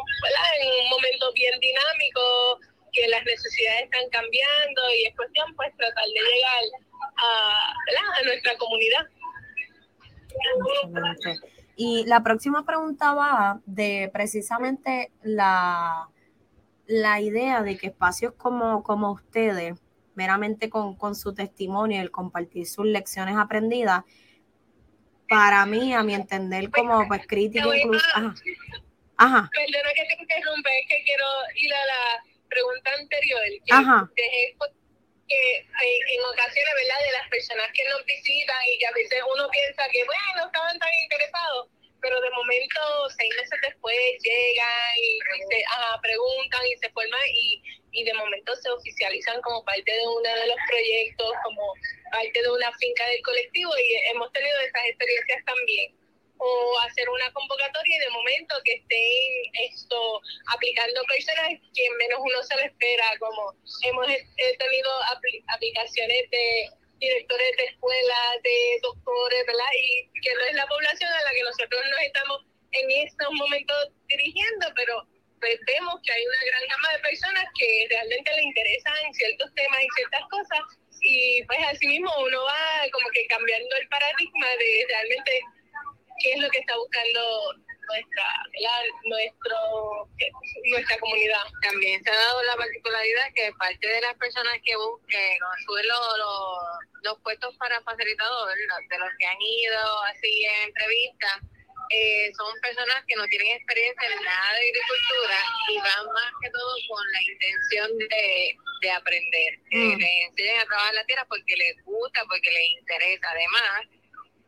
en 0.62 0.68
un 0.84 0.90
momento 0.90 1.34
bien 1.34 1.60
dinámico, 1.60 2.60
que 2.94 3.08
las 3.10 3.26
necesidades 3.26 3.84
están 3.84 4.10
cambiando 4.10 4.82
y 4.98 5.08
es 5.08 5.16
cuestión 5.16 5.54
pues 5.56 5.76
tratar 5.76 6.06
de 6.06 6.12
llegar 6.14 6.64
a, 7.18 7.72
a 7.72 8.24
nuestra 8.24 8.56
comunidad. 8.58 9.06
Y 11.76 12.06
la 12.06 12.24
próxima 12.24 12.66
pregunta 12.66 13.14
va 13.14 13.60
de 13.66 14.10
precisamente 14.14 15.12
la, 15.22 16.08
la 16.88 17.20
idea 17.20 17.64
de 17.64 17.78
que 17.78 17.88
espacios 17.88 18.34
como, 18.36 18.82
como 18.84 19.12
ustedes 19.12 19.76
meramente 20.16 20.70
con, 20.70 20.96
con 20.96 21.16
su 21.16 21.34
testimonio, 21.34 22.02
el 22.02 22.12
compartir 22.12 22.66
sus 22.66 22.86
lecciones 22.86 23.36
aprendidas, 23.38 24.04
para 25.28 25.66
mí, 25.66 25.94
a 25.94 26.04
mi 26.04 26.14
entender, 26.14 26.70
como 26.70 27.08
pues 27.08 27.26
crítico 27.28 27.74
incluso. 27.74 28.06
Ajá. 28.16 28.34
Ajá. 29.18 29.50
Perdona 29.54 29.90
que 29.96 30.06
te 30.06 30.22
interrumpa, 30.22 30.70
es 30.82 30.88
que 30.90 31.04
quiero 31.04 31.26
ir 31.56 31.74
a 31.74 31.86
la 31.86 32.24
pregunta 32.50 32.92
anterior. 33.00 33.42
Que 33.66 33.74
Ajá. 33.74 34.10
que 34.16 34.56
en 35.28 36.22
ocasiones, 36.22 36.74
¿verdad? 36.76 37.00
De 37.06 37.12
las 37.18 37.30
personas 37.30 37.68
que 37.74 37.84
nos 37.90 38.06
visitan 38.06 38.62
y 38.68 38.78
que 38.78 38.88
a 38.88 38.92
veces 38.92 39.20
uno 39.34 39.50
piensa 39.50 39.88
que, 39.90 40.04
bueno, 40.06 40.46
estaban 40.46 40.78
tan 40.78 40.94
interesados, 41.04 41.70
pero 42.02 42.22
de 42.22 42.30
momento, 42.32 43.10
seis 43.18 43.34
meses 43.36 43.60
después, 43.62 43.98
llegan 44.22 44.98
y, 44.98 45.20
se 45.50 45.64
preguntan 46.02 46.62
y 46.68 46.78
se 46.78 46.90
forman 46.92 47.28
y, 47.34 47.64
y 47.96 48.04
de 48.04 48.14
momento 48.14 48.54
se 48.58 48.70
oficializan 48.70 49.42
como 49.42 49.64
parte 49.64 49.90
de 49.90 50.08
uno 50.08 50.30
de 50.30 50.48
los 50.48 50.58
proyectos, 50.68 51.32
como 51.44 51.74
parte 52.12 52.42
de 52.42 52.52
una 52.52 52.72
finca 52.78 53.08
del 53.08 53.22
colectivo 53.24 53.72
y 53.78 54.12
hemos 54.12 54.32
tenido 54.34 54.60
esas 54.60 54.86
experiencias 54.86 55.46
también 55.46 55.96
o 56.38 56.80
hacer 56.80 57.10
una 57.10 57.32
convocatoria 57.32 57.96
y 57.96 58.00
de 58.00 58.10
momento 58.10 58.56
que 58.66 58.74
estén 58.74 59.72
esto 59.72 60.20
aplicando 60.54 61.02
personas 61.08 61.48
que 61.74 61.90
menos 61.98 62.20
uno 62.20 62.44
se 62.44 62.56
lo 62.56 62.62
espera, 62.64 63.08
como 63.20 63.56
hemos 63.84 64.08
tenido 64.60 64.92
aplicaciones 65.48 66.30
de 66.32 66.70
directores 67.00 67.58
de 67.58 67.64
escuelas, 67.66 68.44
de 68.44 68.80
doctores, 68.84 69.46
¿verdad? 69.48 69.72
Y 69.80 70.20
que 70.20 70.34
no 70.36 70.42
es 70.42 70.54
la 70.56 70.68
población 70.68 71.12
a 71.12 71.24
la 71.24 71.32
que 71.32 71.44
nosotros 71.44 71.82
nos 71.90 72.02
estamos 72.02 72.42
en 72.72 72.92
estos 73.08 73.32
momentos 73.32 73.90
dirigiendo, 74.08 74.68
pero 74.76 75.08
vemos 75.68 75.96
que 76.04 76.12
hay 76.14 76.26
una 76.26 76.44
gran 76.46 76.64
gama 76.68 76.94
de 76.94 77.00
personas 77.00 77.46
que 77.60 77.88
realmente 77.90 78.36
le 78.36 78.44
interesan 78.44 79.14
ciertos 79.14 79.54
temas 79.56 79.82
y 79.84 79.88
ciertas 79.96 80.24
cosas 80.30 80.60
y 81.02 81.44
pues 81.44 81.60
así 81.70 81.88
mismo 81.88 82.10
uno 82.20 82.44
va 82.44 82.90
como 82.92 83.10
que 83.10 83.28
cambiando 83.28 83.76
el 83.76 83.88
paradigma 83.90 84.48
de 84.58 84.86
realmente 84.90 85.42
qué 86.22 86.34
es 86.34 86.40
lo 86.40 86.50
que 86.50 86.60
está 86.60 86.76
buscando 86.78 87.22
nuestra 87.88 88.26
nuestro 89.04 89.58
nuestra 90.70 90.98
comunidad. 90.98 91.44
También 91.62 92.04
se 92.04 92.10
ha 92.10 92.16
dado 92.16 92.44
la 92.44 92.56
particularidad 92.56 93.34
que 93.36 93.52
parte 93.60 93.88
de 93.88 94.02
las 94.02 94.16
personas 94.16 94.54
que 94.64 94.76
busquen 94.76 95.38
suben 95.66 95.88
los, 95.88 96.18
los, 97.04 97.20
puestos 97.22 97.56
para 97.58 97.82
facilitador, 97.82 98.50
de 98.90 98.98
los 98.98 99.10
que 99.20 99.26
han 99.28 99.42
ido 99.42 100.04
así 100.04 100.46
en 100.46 100.62
entrevistas, 100.70 101.40
eh, 101.90 102.32
son 102.36 102.54
personas 102.62 103.04
que 103.08 103.16
no 103.16 103.26
tienen 103.28 103.58
experiencia 103.58 104.08
en 104.08 104.24
nada 104.24 104.54
de 104.54 104.70
agricultura 104.70 105.38
y 105.70 105.78
van 105.78 106.14
más 106.14 106.32
que 106.42 106.50
todo 106.50 106.76
con 106.90 107.12
la 107.12 107.22
intención 107.22 107.98
de, 107.98 108.58
de 108.82 108.92
aprender. 108.92 109.60
Mm. 109.72 109.98
les 109.98 110.30
enseñan 110.30 110.62
a 110.62 110.66
trabajar 110.66 110.94
la 110.94 111.06
tierra 111.06 111.26
porque 111.30 111.56
les 111.56 111.84
gusta, 111.84 112.24
porque 112.30 112.52
les 112.52 112.70
interesa. 112.82 113.30
Además, 113.30 113.82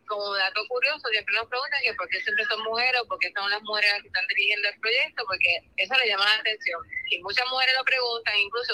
como 0.07 0.33
dato 0.35 0.65
curioso, 0.67 1.07
siempre 1.09 1.35
nos 1.35 1.47
preguntan 1.47 1.81
que 1.83 1.93
por 1.93 2.07
qué 2.09 2.19
siempre 2.21 2.45
son 2.45 2.63
mujeres 2.63 3.01
o 3.01 3.07
por 3.07 3.19
qué 3.19 3.31
son 3.35 3.49
las 3.51 3.61
mujeres 3.61 3.91
las 3.91 4.01
que 4.01 4.07
están 4.07 4.27
dirigiendo 4.27 4.69
el 4.69 4.79
proyecto, 4.79 5.23
porque 5.27 5.61
eso 5.77 5.93
le 5.95 6.07
llama 6.07 6.25
la 6.25 6.39
atención. 6.39 6.81
Y 7.09 7.19
muchas 7.19 7.45
mujeres 7.49 7.75
lo 7.75 7.83
preguntan, 7.83 8.35
incluso 8.37 8.73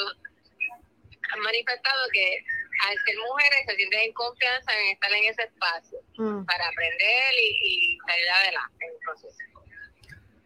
han 1.31 1.39
manifestado 1.39 2.07
que 2.13 2.45
al 2.87 2.95
ser 3.05 3.15
mujeres 3.29 3.59
se 3.67 3.75
sienten 3.75 3.99
en 3.99 4.13
confianza 4.13 4.71
en 4.79 4.93
estar 4.93 5.11
en 5.11 5.23
ese 5.25 5.43
espacio 5.43 5.99
mm. 6.17 6.45
para 6.45 6.67
aprender 6.67 7.33
y, 7.41 7.97
salir 8.07 8.29
adelante 8.29 8.85
en 8.85 8.91
el 8.91 8.99
proceso. 8.99 9.37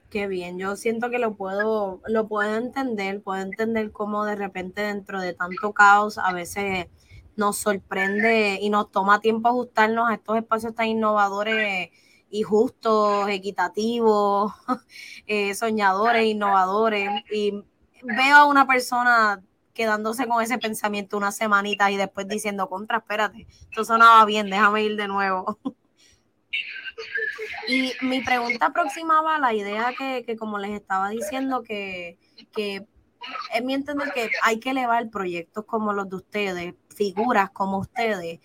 Qué 0.09 0.27
bien, 0.27 0.57
yo 0.57 0.75
siento 0.75 1.09
que 1.09 1.19
lo 1.19 1.35
puedo, 1.35 2.01
lo 2.07 2.27
puedo 2.27 2.55
entender, 2.55 3.21
puedo 3.21 3.41
entender 3.41 3.91
cómo 3.91 4.23
de 4.25 4.35
repente 4.35 4.81
dentro 4.81 5.19
de 5.19 5.33
tanto 5.33 5.73
caos 5.73 6.17
a 6.17 6.31
veces 6.31 6.87
nos 7.35 7.57
sorprende 7.57 8.57
y 8.61 8.69
nos 8.69 8.91
toma 8.91 9.19
tiempo 9.19 9.49
ajustarnos 9.49 10.09
a 10.09 10.15
estos 10.15 10.37
espacios 10.37 10.73
tan 10.73 10.87
innovadores 10.87 11.91
y 12.29 12.43
justos, 12.43 13.29
equitativos, 13.29 14.53
eh, 15.27 15.53
soñadores, 15.55 16.25
innovadores. 16.25 17.09
Y 17.31 17.63
veo 18.03 18.35
a 18.35 18.45
una 18.45 18.67
persona 18.67 19.41
quedándose 19.77 20.27
con 20.27 20.41
ese 20.41 20.57
pensamiento 20.57 21.17
una 21.17 21.31
semanita 21.31 21.91
y 21.91 21.97
después 21.97 22.27
diciendo, 22.27 22.67
contra, 22.67 22.97
espérate, 22.97 23.45
esto 23.69 23.85
sonaba 23.85 24.25
bien, 24.25 24.49
déjame 24.49 24.81
ir 24.83 24.95
de 24.95 25.07
nuevo. 25.07 25.59
y 27.67 27.93
mi 28.01 28.21
pregunta 28.21 28.65
aproximaba 28.65 29.35
a 29.35 29.39
la 29.39 29.53
idea 29.53 29.93
que, 29.95 30.23
que 30.25 30.35
como 30.35 30.57
les 30.57 30.71
estaba 30.71 31.09
diciendo, 31.09 31.61
que, 31.61 32.17
que 32.51 32.87
es 33.53 33.63
mi 33.63 33.75
entender 33.75 34.11
que 34.13 34.31
hay 34.41 34.59
que 34.59 34.71
elevar 34.71 35.11
proyectos 35.11 35.63
como 35.65 35.93
los 35.93 36.09
de 36.09 36.15
ustedes, 36.15 36.73
figuras 36.95 37.51
como 37.51 37.77
ustedes, 37.77 38.39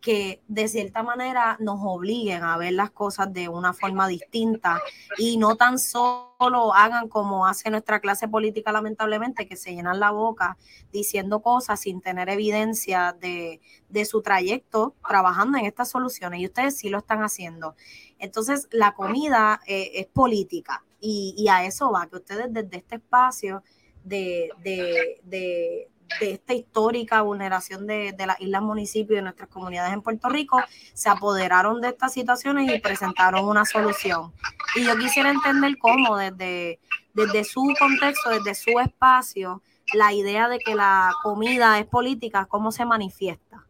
que 0.00 0.42
de 0.46 0.68
cierta 0.68 1.02
manera 1.02 1.56
nos 1.60 1.80
obliguen 1.82 2.44
a 2.44 2.56
ver 2.56 2.72
las 2.72 2.90
cosas 2.90 3.32
de 3.32 3.48
una 3.48 3.72
forma 3.72 4.06
distinta 4.06 4.80
y 5.16 5.36
no 5.38 5.56
tan 5.56 5.78
solo 5.78 6.72
hagan 6.72 7.08
como 7.08 7.46
hace 7.46 7.68
nuestra 7.70 7.98
clase 8.00 8.28
política 8.28 8.70
lamentablemente, 8.70 9.48
que 9.48 9.56
se 9.56 9.74
llenan 9.74 9.98
la 9.98 10.12
boca 10.12 10.56
diciendo 10.92 11.42
cosas 11.42 11.80
sin 11.80 12.00
tener 12.00 12.28
evidencia 12.28 13.16
de, 13.20 13.60
su 14.04 14.22
trayecto 14.22 14.94
trabajando 15.06 15.58
en 15.58 15.66
estas 15.66 15.90
soluciones 15.90 16.40
y 16.40 16.46
ustedes 16.46 16.76
sí 16.76 16.88
lo 16.88 16.98
están 16.98 17.22
haciendo. 17.22 17.74
Entonces, 18.20 18.68
la 18.70 18.94
comida 18.94 19.60
eh, 19.66 19.90
es 19.94 20.06
política 20.06 20.84
y, 21.00 21.34
y, 21.36 21.48
a 21.48 21.64
eso 21.64 21.90
va, 21.90 22.06
que 22.06 22.16
ustedes 22.16 22.52
desde 22.52 22.76
este 22.76 22.96
espacio 22.96 23.62
de, 24.04 24.50
de, 24.62 25.20
de, 25.24 25.88
esta 26.20 26.54
histórica 26.54 27.22
vulneración 27.22 27.86
de, 27.86 28.14
las 28.26 28.40
islas, 28.40 28.62
municipios 28.62 29.12
y 29.12 29.16
de 29.16 29.22
nuestras 29.22 29.48
comunidades 29.48 29.92
en 29.92 30.02
Puerto 30.02 30.28
Rico, 30.28 30.62
se 30.94 31.08
apoderaron 31.08 31.80
de 31.80 31.88
estas 31.88 32.12
situaciones 32.12 32.70
y 32.70 32.80
presentaron 32.80 33.44
una 33.44 33.64
solución. 33.64 34.32
Y 34.74 34.84
yo 34.84 34.96
quisiera 34.96 35.30
entender 35.30 35.78
cómo 35.78 36.16
desde, 36.16 36.80
desde 37.14 37.44
su 37.44 37.74
contexto, 37.78 38.30
desde 38.30 38.54
su 38.54 38.78
espacio, 38.78 39.62
la 39.94 40.12
idea 40.12 40.48
de 40.48 40.58
que 40.58 40.74
la 40.74 41.12
comida 41.22 41.78
es 41.78 41.86
política, 41.86 42.46
cómo 42.46 42.72
se 42.72 42.84
manifiesta. 42.84 43.64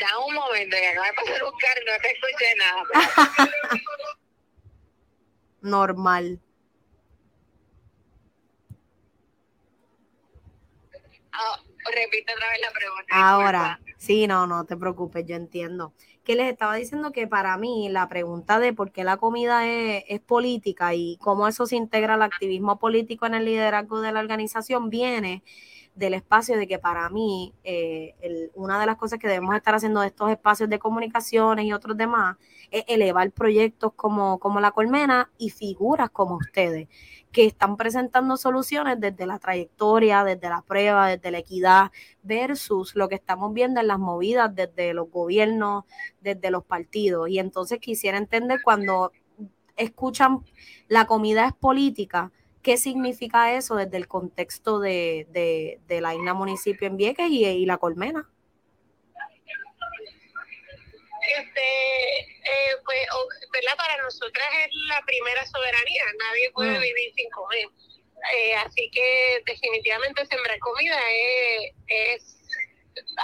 Da 0.00 0.18
un 0.26 0.34
momento, 0.34 0.76
que 0.76 0.88
acaba 0.88 1.06
de 1.06 1.14
carro, 1.14 1.50
no 1.86 1.92
te 2.02 2.12
escuché 2.12 2.54
nada. 2.58 3.48
Normal. 5.62 6.40
Repite 11.96 12.32
otra 12.32 12.48
vez 12.50 12.60
la 12.60 12.70
pregunta. 12.70 13.04
Ahora, 13.10 13.80
sí, 13.96 14.26
no, 14.26 14.46
no 14.46 14.64
te 14.64 14.76
preocupes, 14.76 15.24
yo 15.26 15.36
entiendo. 15.36 15.92
Que 16.24 16.34
les 16.34 16.50
estaba 16.50 16.74
diciendo 16.74 17.12
que 17.12 17.26
para 17.26 17.56
mí 17.56 17.88
la 17.88 18.08
pregunta 18.08 18.58
de 18.58 18.72
por 18.72 18.92
qué 18.92 19.04
la 19.04 19.16
comida 19.16 19.66
es, 19.66 20.04
es 20.08 20.20
política 20.20 20.94
y 20.94 21.16
cómo 21.18 21.48
eso 21.48 21.66
se 21.66 21.76
integra 21.76 22.14
al 22.14 22.22
activismo 22.22 22.78
político 22.78 23.26
en 23.26 23.34
el 23.34 23.44
liderazgo 23.44 24.00
de 24.00 24.12
la 24.12 24.20
organización 24.20 24.90
viene 24.90 25.42
del 25.96 26.14
espacio 26.14 26.56
de 26.58 26.68
que 26.68 26.78
para 26.78 27.08
mí 27.08 27.54
eh, 27.64 28.50
una 28.54 28.78
de 28.78 28.86
las 28.86 28.96
cosas 28.96 29.18
que 29.18 29.26
debemos 29.26 29.56
estar 29.56 29.74
haciendo 29.74 30.02
de 30.02 30.08
estos 30.08 30.30
espacios 30.30 30.68
de 30.68 30.78
comunicaciones 30.78 31.64
y 31.64 31.72
otros 31.72 31.96
demás 31.96 32.36
es 32.70 32.84
elevar 32.86 33.32
proyectos 33.32 33.94
como, 33.94 34.38
como 34.38 34.60
la 34.60 34.72
colmena 34.72 35.30
y 35.38 35.50
figuras 35.50 36.10
como 36.10 36.36
ustedes 36.36 36.88
que 37.32 37.46
están 37.46 37.76
presentando 37.76 38.36
soluciones 38.36 39.00
desde 39.00 39.26
la 39.26 39.38
trayectoria, 39.38 40.22
desde 40.22 40.48
la 40.48 40.62
prueba, 40.62 41.08
desde 41.08 41.30
la 41.30 41.38
equidad, 41.38 41.90
versus 42.22 42.94
lo 42.94 43.08
que 43.08 43.14
estamos 43.14 43.52
viendo 43.52 43.80
en 43.80 43.88
las 43.88 43.98
movidas 43.98 44.54
desde 44.54 44.94
los 44.94 45.10
gobiernos, 45.10 45.84
desde 46.20 46.50
los 46.50 46.64
partidos. 46.64 47.28
Y 47.28 47.38
entonces 47.38 47.78
quisiera 47.78 48.16
entender 48.18 48.60
cuando 48.62 49.12
escuchan 49.76 50.40
la 50.88 51.06
comida 51.06 51.46
es 51.46 51.52
política, 51.52 52.32
¿Qué 52.66 52.76
significa 52.78 53.54
eso 53.54 53.76
desde 53.76 53.96
el 53.96 54.08
contexto 54.08 54.80
de, 54.80 55.28
de, 55.30 56.00
la 56.00 56.16
isla 56.16 56.34
municipio 56.34 56.88
en 56.88 56.96
Vieques 56.96 57.28
y, 57.30 57.64
la 57.64 57.78
colmena? 57.78 58.28
Este, 61.38 62.18
eh, 62.18 62.74
pues, 62.84 63.06
¿verdad? 63.52 63.76
Para 63.76 64.02
nosotras 64.02 64.48
es 64.64 64.74
la 64.88 65.00
primera 65.06 65.46
soberanía, 65.46 66.02
nadie 66.18 66.50
puede 66.50 66.76
mm. 66.76 66.82
vivir 66.82 67.14
sin 67.14 67.30
comer. 67.30 67.68
Eh, 68.36 68.56
así 68.56 68.90
que 68.90 69.44
definitivamente 69.46 70.26
sembrar 70.26 70.58
comida 70.58 70.98
es, 71.12 71.72
es 71.86 72.36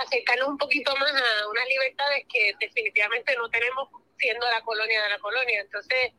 acercarnos 0.05 0.51
un 0.51 0.59
poquito 0.59 0.95
más 0.95 1.11
a 1.11 1.49
unas 1.49 1.67
libertades 1.67 2.27
que 2.33 2.55
definitivamente 2.61 3.35
no 3.35 3.51
tenemos 3.51 3.89
siendo 4.19 4.49
la 4.49 4.61
colonia 4.61 5.03
de 5.03 5.11
la 5.11 5.19
colonia. 5.19 5.63
Entonces, 5.63 6.13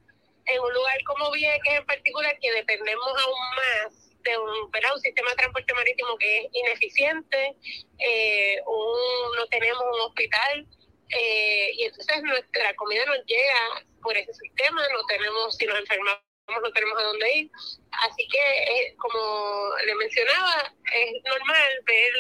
en 0.46 0.62
un 0.62 0.74
lugar 0.74 1.04
como 1.06 1.32
Vieques 1.32 1.74
en 1.74 1.86
particular, 1.86 2.38
que 2.42 2.52
dependemos 2.52 3.08
aún 3.22 3.56
más 3.56 4.04
de 4.24 4.38
un, 4.38 4.50
un 4.50 5.02
sistema 5.02 5.30
de 5.32 5.36
transporte 5.36 5.74
marítimo 5.74 6.18
que 6.18 6.40
es 6.40 6.46
ineficiente, 6.54 7.56
eh, 8.00 8.58
no 8.66 9.46
tenemos 9.48 9.84
un 9.94 10.02
hospital, 10.02 10.68
eh, 11.10 11.72
y 11.74 11.84
entonces 11.84 12.24
nuestra 12.24 12.74
comida 12.76 13.06
nos 13.06 13.26
llega 13.26 13.86
por 14.02 14.18
ese 14.18 14.34
sistema, 14.34 14.82
no 14.90 15.06
tenemos, 15.06 15.56
si 15.56 15.66
nos 15.66 15.80
enfermamos, 15.80 16.22
no 16.48 16.72
tenemos 16.72 17.00
a 17.00 17.04
dónde 17.04 17.36
ir. 17.38 17.52
Así 17.92 18.28
que, 18.28 18.40
eh, 18.40 18.96
como 18.98 19.72
le 19.86 19.96
mencionaba, 19.96 20.74
es 20.94 21.24
normal 21.24 21.72
ver 21.86 22.14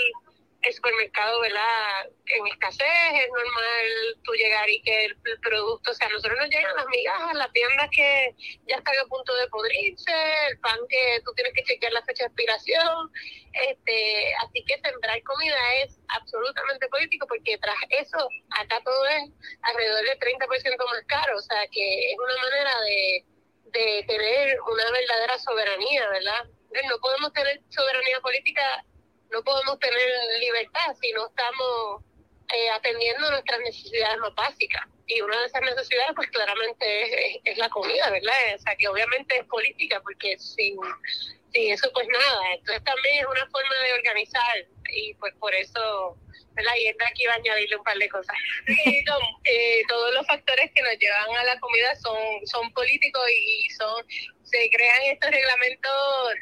el 0.63 0.73
supermercado, 0.73 1.41
¿verdad? 1.41 2.09
En 2.25 2.47
escasez, 2.47 3.13
es 3.13 3.27
normal 3.27 4.17
tú 4.23 4.31
llegar 4.33 4.69
y 4.69 4.81
que 4.81 5.05
el, 5.05 5.17
producto, 5.41 5.91
o 5.91 5.93
sea, 5.93 6.07
nosotros 6.09 6.37
nos 6.39 6.49
llegan 6.49 6.75
las 6.75 6.87
migajas, 6.87 7.33
las 7.35 7.51
tiendas 7.51 7.89
que 7.91 8.35
ya 8.67 8.77
están 8.77 8.97
a 8.97 9.05
punto 9.05 9.35
de 9.35 9.47
podrirse, 9.49 10.11
el 10.49 10.59
pan 10.59 10.79
que 10.89 11.21
tú 11.25 11.33
tienes 11.35 11.53
que 11.53 11.63
chequear 11.63 11.91
la 11.91 12.03
fecha 12.03 12.23
de 12.23 12.27
expiración, 12.27 13.11
este, 13.51 14.33
así 14.41 14.63
que 14.65 14.79
sembrar 14.79 15.21
comida 15.23 15.73
es 15.83 15.99
absolutamente 16.07 16.87
político 16.87 17.27
porque 17.27 17.57
tras 17.57 17.75
eso, 17.89 18.29
acá 18.51 18.79
todo 18.85 19.05
es 19.07 19.29
alrededor 19.63 20.05
del 20.05 20.19
30% 20.19 20.85
más 20.85 21.03
caro, 21.07 21.37
o 21.37 21.41
sea, 21.41 21.67
que 21.71 22.11
es 22.11 22.17
una 22.17 22.43
manera 22.43 22.81
de, 22.81 23.25
de 23.65 24.05
tener 24.07 24.61
una 24.61 24.91
verdadera 24.91 25.37
soberanía, 25.39 26.07
¿verdad? 26.09 26.45
No 26.89 26.97
podemos 26.99 27.31
tener 27.33 27.61
soberanía 27.69 28.19
política 28.21 28.83
no 29.33 29.43
podemos 29.43 29.79
tener 29.79 29.99
libertad 30.39 30.95
si 31.01 31.11
no 31.11 31.27
estamos 31.27 32.03
eh, 32.53 32.69
atendiendo 32.69 33.31
nuestras 33.31 33.59
necesidades 33.61 34.17
más 34.19 34.35
básicas. 34.35 34.85
Y 35.07 35.19
una 35.21 35.37
de 35.39 35.45
esas 35.47 35.61
necesidades, 35.61 36.11
pues 36.15 36.29
claramente 36.29 37.41
es, 37.43 37.57
la 37.57 37.67
comida, 37.69 38.09
¿verdad? 38.09 38.33
O 38.55 38.59
sea, 38.59 38.75
que 38.75 38.87
obviamente 38.87 39.37
es 39.37 39.45
política, 39.45 39.99
porque 40.01 40.37
sin, 40.37 40.77
sin 41.51 41.73
eso, 41.73 41.91
pues 41.93 42.07
nada. 42.07 42.53
Entonces 42.53 42.83
también 42.83 43.19
es 43.19 43.25
una 43.25 43.45
forma 43.47 43.75
de 43.85 43.93
organizar 43.93 44.67
y 44.91 45.13
pues 45.15 45.33
por 45.39 45.53
eso 45.53 46.15
la 46.55 46.77
Y 46.77 46.87
aquí 46.87 47.25
va 47.25 47.33
a 47.33 47.37
añadirle 47.37 47.77
un 47.77 47.83
par 47.83 47.97
de 47.97 48.09
cosas. 48.09 48.35
Eh, 49.45 49.83
todos 49.87 50.13
los 50.13 50.25
factores 50.25 50.71
que 50.73 50.81
nos 50.81 50.97
llevan 50.97 51.35
a 51.37 51.43
la 51.43 51.59
comida 51.59 51.95
son, 51.95 52.17
son 52.45 52.71
políticos 52.73 53.23
y 53.29 53.69
son 53.71 54.05
se 54.53 54.69
crean 54.69 55.01
estos 55.03 55.31
reglamentos 55.31 55.91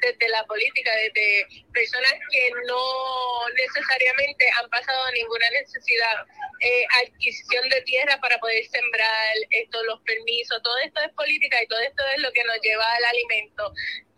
desde 0.02 0.30
la 0.30 0.44
política, 0.46 0.92
desde 0.96 1.48
personas 1.72 2.14
que 2.32 2.50
no 2.68 3.50
necesariamente 3.56 4.46
han 4.60 4.70
pasado 4.70 5.12
ninguna 5.14 5.50
necesidad, 5.52 6.26
eh, 6.62 6.86
adquisición 7.06 7.70
de 7.70 7.82
tierra 7.84 8.20
para 8.20 8.38
poder 8.40 8.66
sembrar, 8.68 9.36
esto, 9.52 9.84
los 9.84 10.02
permisos, 10.02 10.62
todo 10.62 10.78
esto 10.80 11.00
es 11.02 11.14
política 11.14 11.64
y 11.64 11.68
todo 11.68 11.80
esto 11.80 12.04
es 12.16 12.22
lo 12.22 12.32
que 12.34 12.44
nos 12.44 12.60
lleva 12.62 12.86
al 12.86 13.06
alimento. 13.06 13.74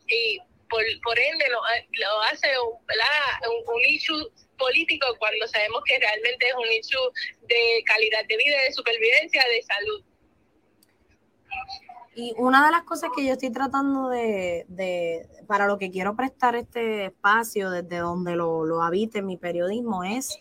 Y 0.07 0.39
por, 0.69 0.83
por 1.03 1.19
ende 1.19 1.47
lo, 1.49 1.61
lo 1.91 2.21
hace 2.23 2.47
un, 2.59 2.73
un, 2.73 3.75
un 3.75 3.85
issue 3.85 4.31
político 4.63 5.07
cuando 5.19 5.47
sabemos 5.47 5.81
que 5.85 5.99
realmente 5.99 6.47
es 6.47 6.55
un 6.55 6.71
issue 6.79 7.11
de 7.47 7.83
calidad 7.85 8.25
de 8.27 8.37
vida, 8.37 8.55
de 8.67 8.73
supervivencia, 8.73 9.43
de 9.49 9.61
salud. 9.63 10.03
Y 12.15 12.33
una 12.37 12.65
de 12.65 12.71
las 12.71 12.83
cosas 12.83 13.09
que 13.15 13.25
yo 13.25 13.33
estoy 13.33 13.51
tratando 13.51 14.09
de, 14.09 14.65
de 14.67 15.27
para 15.47 15.67
lo 15.67 15.77
que 15.77 15.89
quiero 15.89 16.15
prestar 16.15 16.55
este 16.55 17.05
espacio 17.05 17.71
desde 17.71 17.97
donde 17.97 18.35
lo, 18.35 18.65
lo 18.65 18.83
habite 18.83 19.21
mi 19.21 19.37
periodismo 19.37 20.03
es, 20.03 20.37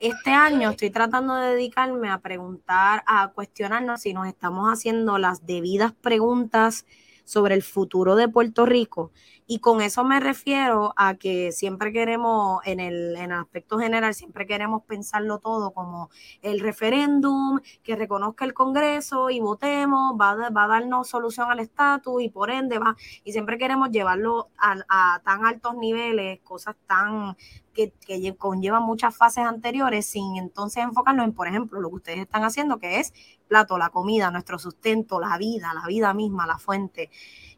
este 0.00 0.30
año 0.30 0.70
estoy 0.70 0.90
tratando 0.90 1.36
de 1.36 1.52
dedicarme 1.52 2.10
a 2.10 2.18
preguntar, 2.18 3.02
a 3.06 3.28
cuestionarnos 3.32 4.02
si 4.02 4.12
nos 4.12 4.26
estamos 4.26 4.68
haciendo 4.68 5.18
las 5.18 5.46
debidas 5.46 5.92
preguntas 5.92 6.84
sobre 7.24 7.54
el 7.54 7.62
futuro 7.62 8.16
de 8.16 8.28
Puerto 8.28 8.66
Rico 8.66 9.12
y 9.52 9.58
con 9.58 9.82
eso 9.82 10.02
me 10.02 10.18
refiero 10.18 10.94
a 10.96 11.16
que 11.16 11.52
siempre 11.52 11.92
queremos, 11.92 12.62
en 12.64 12.80
el, 12.80 13.14
en 13.16 13.32
aspecto 13.32 13.78
general, 13.78 14.14
siempre 14.14 14.46
queremos 14.46 14.82
pensarlo 14.84 15.40
todo 15.40 15.72
como 15.72 16.08
el 16.40 16.58
referéndum, 16.58 17.60
que 17.82 17.94
reconozca 17.94 18.46
el 18.46 18.54
Congreso 18.54 19.28
y 19.28 19.40
votemos, 19.40 20.14
va, 20.18 20.48
va 20.48 20.64
a 20.64 20.68
darnos 20.68 21.10
solución 21.10 21.50
al 21.50 21.60
estatus 21.60 22.22
y 22.22 22.30
por 22.30 22.50
ende 22.50 22.78
va, 22.78 22.96
y 23.24 23.32
siempre 23.32 23.58
queremos 23.58 23.90
llevarlo 23.90 24.48
a, 24.56 25.20
tan 25.22 25.44
altos 25.44 25.74
niveles, 25.76 26.40
cosas 26.40 26.74
tan 26.86 27.36
que, 27.74 27.92
que, 28.06 28.34
conllevan 28.36 28.82
muchas 28.82 29.14
fases 29.14 29.44
anteriores, 29.44 30.06
sin 30.06 30.36
entonces 30.36 30.82
enfocarnos 30.82 31.26
en, 31.26 31.34
por 31.34 31.46
ejemplo, 31.46 31.78
lo 31.78 31.90
que 31.90 31.96
ustedes 31.96 32.18
están 32.20 32.44
haciendo, 32.44 32.78
que 32.78 33.00
es 33.00 33.12
plato, 33.48 33.76
la 33.76 33.90
comida, 33.90 34.30
nuestro 34.30 34.58
sustento, 34.58 35.20
la 35.20 35.36
vida, 35.36 35.74
la 35.74 35.86
vida 35.86 36.14
misma, 36.14 36.46
la 36.46 36.58
fuente. 36.58 37.10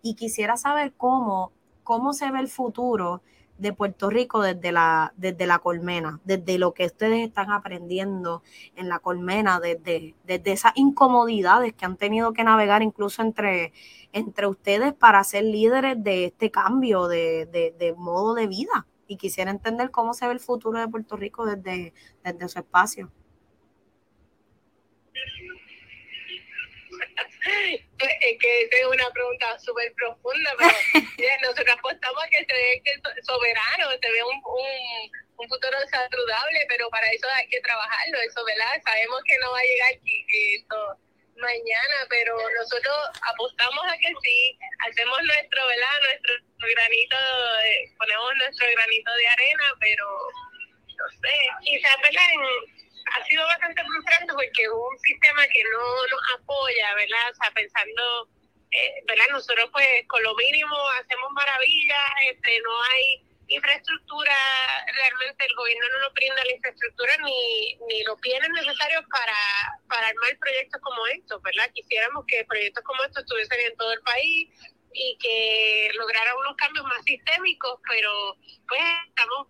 Y 0.03 0.17
quisiera 0.17 0.57
saber 0.57 0.95
cómo 0.97 1.53
cómo 1.85 2.13
se 2.13 2.31
ve 2.31 2.41
el 2.41 2.49
futuro 2.49 3.23
de 3.59 3.73
Puerto 3.73 4.11
Rico 4.11 4.43
desde 4.43 4.73
la, 4.73 5.13
desde 5.17 5.47
la 5.47 5.59
colmena, 5.61 6.21
desde 6.25 6.59
lo 6.59 6.75
que 6.75 6.87
ustedes 6.87 7.27
están 7.27 7.53
aprendiendo 7.53 8.43
en 8.75 8.89
la 8.89 8.99
colmena, 8.99 9.61
desde, 9.61 10.15
desde 10.25 10.53
esas 10.53 10.73
incomodidades 10.75 11.73
que 11.73 11.85
han 11.85 11.97
tenido 11.97 12.33
que 12.33 12.45
navegar 12.45 12.83
incluso 12.83 13.23
entre, 13.23 13.73
entre 14.13 14.47
ustedes 14.47 14.93
para 14.93 15.23
ser 15.23 15.45
líderes 15.45 16.03
de 16.03 16.27
este 16.27 16.51
cambio 16.51 17.07
de, 17.07 17.47
de, 17.79 17.95
modo 17.97 18.35
de 18.35 18.49
vida. 18.49 18.87
Y 19.07 19.17
quisiera 19.17 19.51
entender 19.51 19.91
cómo 19.91 20.15
se 20.15 20.27
ve 20.27 20.33
el 20.33 20.41
futuro 20.41 20.81
de 20.81 20.89
Puerto 20.89 21.17
Rico 21.17 21.47
desde, 21.47 21.93
desde 22.25 22.49
su 22.49 22.59
espacio. 22.59 23.13
es 28.21 28.39
que 28.39 28.63
es 28.71 28.87
una 28.87 29.11
pregunta 29.11 29.59
súper 29.59 29.93
profunda, 29.95 30.51
pero 30.59 30.71
nosotros 31.43 31.77
apostamos 31.79 32.25
a 32.25 32.29
que 32.29 32.45
se 32.45 32.53
ve 32.53 32.83
soberano, 33.23 33.91
se 33.91 34.11
ve 34.13 34.23
un, 34.23 34.37
un, 34.37 35.11
un, 35.37 35.49
futuro 35.49 35.77
saludable, 35.91 36.67
pero 36.69 36.89
para 36.91 37.09
eso 37.11 37.29
hay 37.31 37.49
que 37.49 37.61
trabajarlo, 37.61 38.19
eso, 38.21 38.45
¿verdad? 38.45 38.81
Sabemos 38.85 39.21
que 39.27 39.39
no 39.39 39.51
va 39.53 39.59
a 39.59 39.63
llegar 39.63 39.93
esto 40.05 40.99
mañana, 41.37 42.07
pero 42.09 42.37
nosotros 42.51 42.97
apostamos 43.23 43.85
a 43.87 43.97
que 43.99 44.13
sí, 44.23 44.59
hacemos 44.89 45.19
nuestro, 45.23 45.67
¿verdad? 45.67 45.97
Nuestro 46.05 46.35
granito, 46.75 47.17
ponemos 47.99 48.37
nuestro 48.37 48.67
granito 48.71 49.11
de 49.15 49.27
arena, 49.29 49.65
pero 49.81 50.07
no 50.97 51.05
sé, 51.21 51.37
quizás, 51.65 51.97
¿verdad? 52.03 52.29
En, 52.33 52.84
ha 53.13 53.25
sido 53.25 53.45
bastante 53.47 53.83
frustrante 53.85 54.33
porque 54.33 54.69
un 54.69 54.99
sistema 55.01 55.43
que 55.53 55.63
no 55.65 56.07
nos 56.07 56.23
apoya, 56.41 56.95
¿verdad? 56.95 57.31
O 57.31 57.35
sea, 57.35 57.51
pensando, 57.53 58.29
eh, 58.71 59.03
¿verdad? 59.07 59.27
Nosotros 59.31 59.69
pues 59.73 59.89
con 60.09 60.23
lo 60.23 60.35
mínimo 60.35 60.77
hacemos 61.01 61.31
maravillas, 61.33 62.11
este, 62.31 62.61
no 62.61 62.83
hay 62.83 63.25
infraestructura, 63.49 64.35
realmente 64.87 65.45
el 65.45 65.55
gobierno 65.55 65.87
no 65.93 65.99
nos 66.01 66.15
brinda 66.15 66.45
la 66.45 66.53
infraestructura 66.53 67.13
ni, 67.25 67.77
ni 67.89 68.03
los 68.05 68.19
bienes 68.21 68.49
necesarios 68.51 69.05
para, 69.11 69.37
para 69.89 70.09
armar 70.09 70.39
proyectos 70.39 70.81
como 70.81 71.07
estos, 71.09 71.43
¿verdad? 71.43 71.71
Quisiéramos 71.75 72.25
que 72.27 72.45
proyectos 72.45 72.83
como 72.85 73.03
estos 73.05 73.23
estuviesen 73.23 73.61
en 73.61 73.77
todo 73.77 73.93
el 73.93 74.01
país 74.01 74.49
y 74.95 75.19
que 75.21 75.91
lograra 75.95 76.37
unos 76.39 76.57
cambios 76.57 76.87
más 76.87 77.05
sistémicos, 77.05 77.81
pero 77.89 78.37
pues 78.67 78.81
estamos 79.09 79.49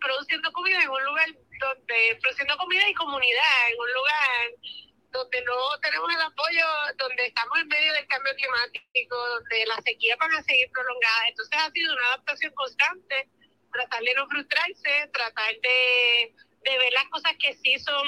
produciendo 0.00 0.52
comida 0.52 0.82
en 0.82 0.88
un 0.88 1.04
lugar 1.04 1.28
donde, 1.60 2.18
produciendo 2.20 2.56
comida 2.56 2.88
y 2.88 2.94
comunidad, 2.94 3.70
en 3.70 3.80
un 3.80 3.92
lugar 3.92 4.50
donde 5.10 5.42
no 5.42 5.80
tenemos 5.80 6.12
el 6.12 6.20
apoyo, 6.20 6.66
donde 6.98 7.26
estamos 7.26 7.58
en 7.58 7.68
medio 7.68 7.92
del 7.92 8.06
cambio 8.06 8.34
climático, 8.34 9.16
donde 9.16 9.66
las 9.66 9.82
sequías 9.84 10.18
van 10.18 10.34
a 10.34 10.42
seguir 10.42 10.70
prolongadas. 10.70 11.28
Entonces 11.28 11.58
ha 11.58 11.70
sido 11.70 11.92
una 11.94 12.06
adaptación 12.08 12.52
constante, 12.54 13.28
tratar 13.72 14.02
de 14.02 14.14
no 14.14 14.26
frustrarse, 14.28 15.08
tratar 15.12 15.54
de, 15.62 16.34
de 16.64 16.78
ver 16.78 16.92
las 16.92 17.08
cosas 17.08 17.32
que 17.38 17.54
sí 17.54 17.78
son, 17.78 18.06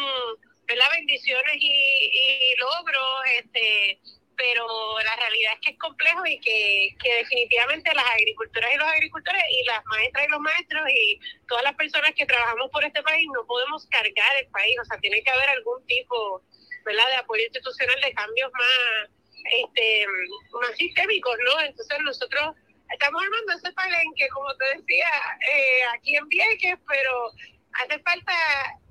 ver 0.66 0.76
las 0.76 0.90
bendiciones 0.90 1.54
y, 1.56 2.10
y 2.12 2.56
logros, 2.56 3.22
este, 3.32 4.00
pero 4.38 4.64
la 5.04 5.16
realidad 5.16 5.54
es 5.54 5.60
que 5.60 5.70
es 5.72 5.78
complejo 5.78 6.24
y 6.24 6.40
que, 6.40 6.96
que 7.02 7.14
definitivamente 7.16 7.92
las 7.92 8.06
agricultoras 8.06 8.70
y 8.72 8.78
los 8.78 8.88
agricultores 8.88 9.42
y 9.50 9.64
las 9.64 9.84
maestras 9.86 10.24
y 10.26 10.30
los 10.30 10.40
maestros 10.40 10.82
y 10.88 11.20
todas 11.48 11.64
las 11.64 11.74
personas 11.74 12.12
que 12.16 12.24
trabajamos 12.24 12.70
por 12.70 12.84
este 12.84 13.02
país 13.02 13.26
no 13.34 13.44
podemos 13.46 13.86
cargar 13.90 14.36
el 14.40 14.46
país, 14.48 14.78
o 14.80 14.84
sea, 14.84 14.98
tiene 14.98 15.22
que 15.22 15.30
haber 15.30 15.50
algún 15.50 15.84
tipo 15.86 16.42
de 16.86 17.16
apoyo 17.16 17.42
institucional 17.44 18.00
de 18.00 18.14
cambios 18.14 18.50
más 18.52 19.10
este 19.50 20.06
más 20.52 20.76
sistémicos, 20.76 21.36
¿no? 21.44 21.60
Entonces 21.60 21.98
nosotros 22.02 22.56
estamos 22.90 23.22
armando 23.22 23.52
ese 23.52 23.72
palenque, 23.72 24.28
como 24.28 24.54
te 24.56 24.78
decía, 24.78 25.08
eh, 25.52 25.82
aquí 25.94 26.16
en 26.16 26.28
Vieques, 26.28 26.78
pero 26.88 27.32
hace 27.74 27.98
falta 28.00 28.32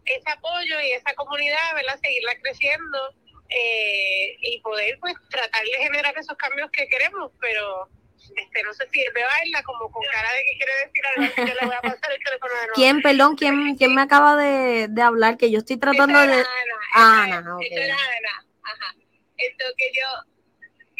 ese 0.06 0.30
apoyo 0.30 0.80
y 0.82 0.92
esa 0.92 1.14
comunidad, 1.16 1.76
¿verdad? 1.76 2.00
Seguirla 2.02 2.36
creciendo 2.42 3.14
eh, 3.50 4.38
y 4.42 4.60
poder 4.62 4.98
pues 5.00 5.16
tratar 5.30 5.64
de 5.64 5.84
generar 5.84 6.18
esos 6.18 6.38
cambios 6.38 6.70
que 6.72 6.88
queremos, 6.88 7.32
pero 7.40 7.90
este 8.36 8.64
no 8.64 8.74
sé 8.74 8.88
si 8.92 9.04
veo 9.14 9.28
a 9.28 9.36
Ayla 9.42 9.64
como 9.64 9.90
con 9.92 10.04
cara 10.12 10.32
de 10.34 10.44
que 10.46 10.58
quiere 10.58 10.74
decir 10.86 11.04
algo, 11.16 11.36
que 11.36 11.56
le 11.60 11.66
voy 11.66 11.76
a 11.76 11.82
pasar 11.82 12.12
el 12.12 12.24
teléfono 12.24 12.54
de 12.54 12.60
nuevo. 12.60 12.74
¿Quién, 12.76 13.02
perdón, 13.02 13.36
quién, 13.36 13.76
quién 13.78 13.96
me 13.96 14.02
acaba 14.02 14.36
de, 14.36 14.88
de 14.90 15.02
hablar? 15.02 15.38
Que 15.38 15.50
yo 15.50 15.60
estoy 15.60 15.78
tratando 15.78 16.20
de... 16.20 16.44
Ana, 16.94 17.38
Ana, 17.38 17.56
okay. 17.56 17.90
Ana, 17.90 18.46
ajá. 18.64 18.96
Esto 19.38 19.66
que 19.78 19.92
yo 19.94 20.08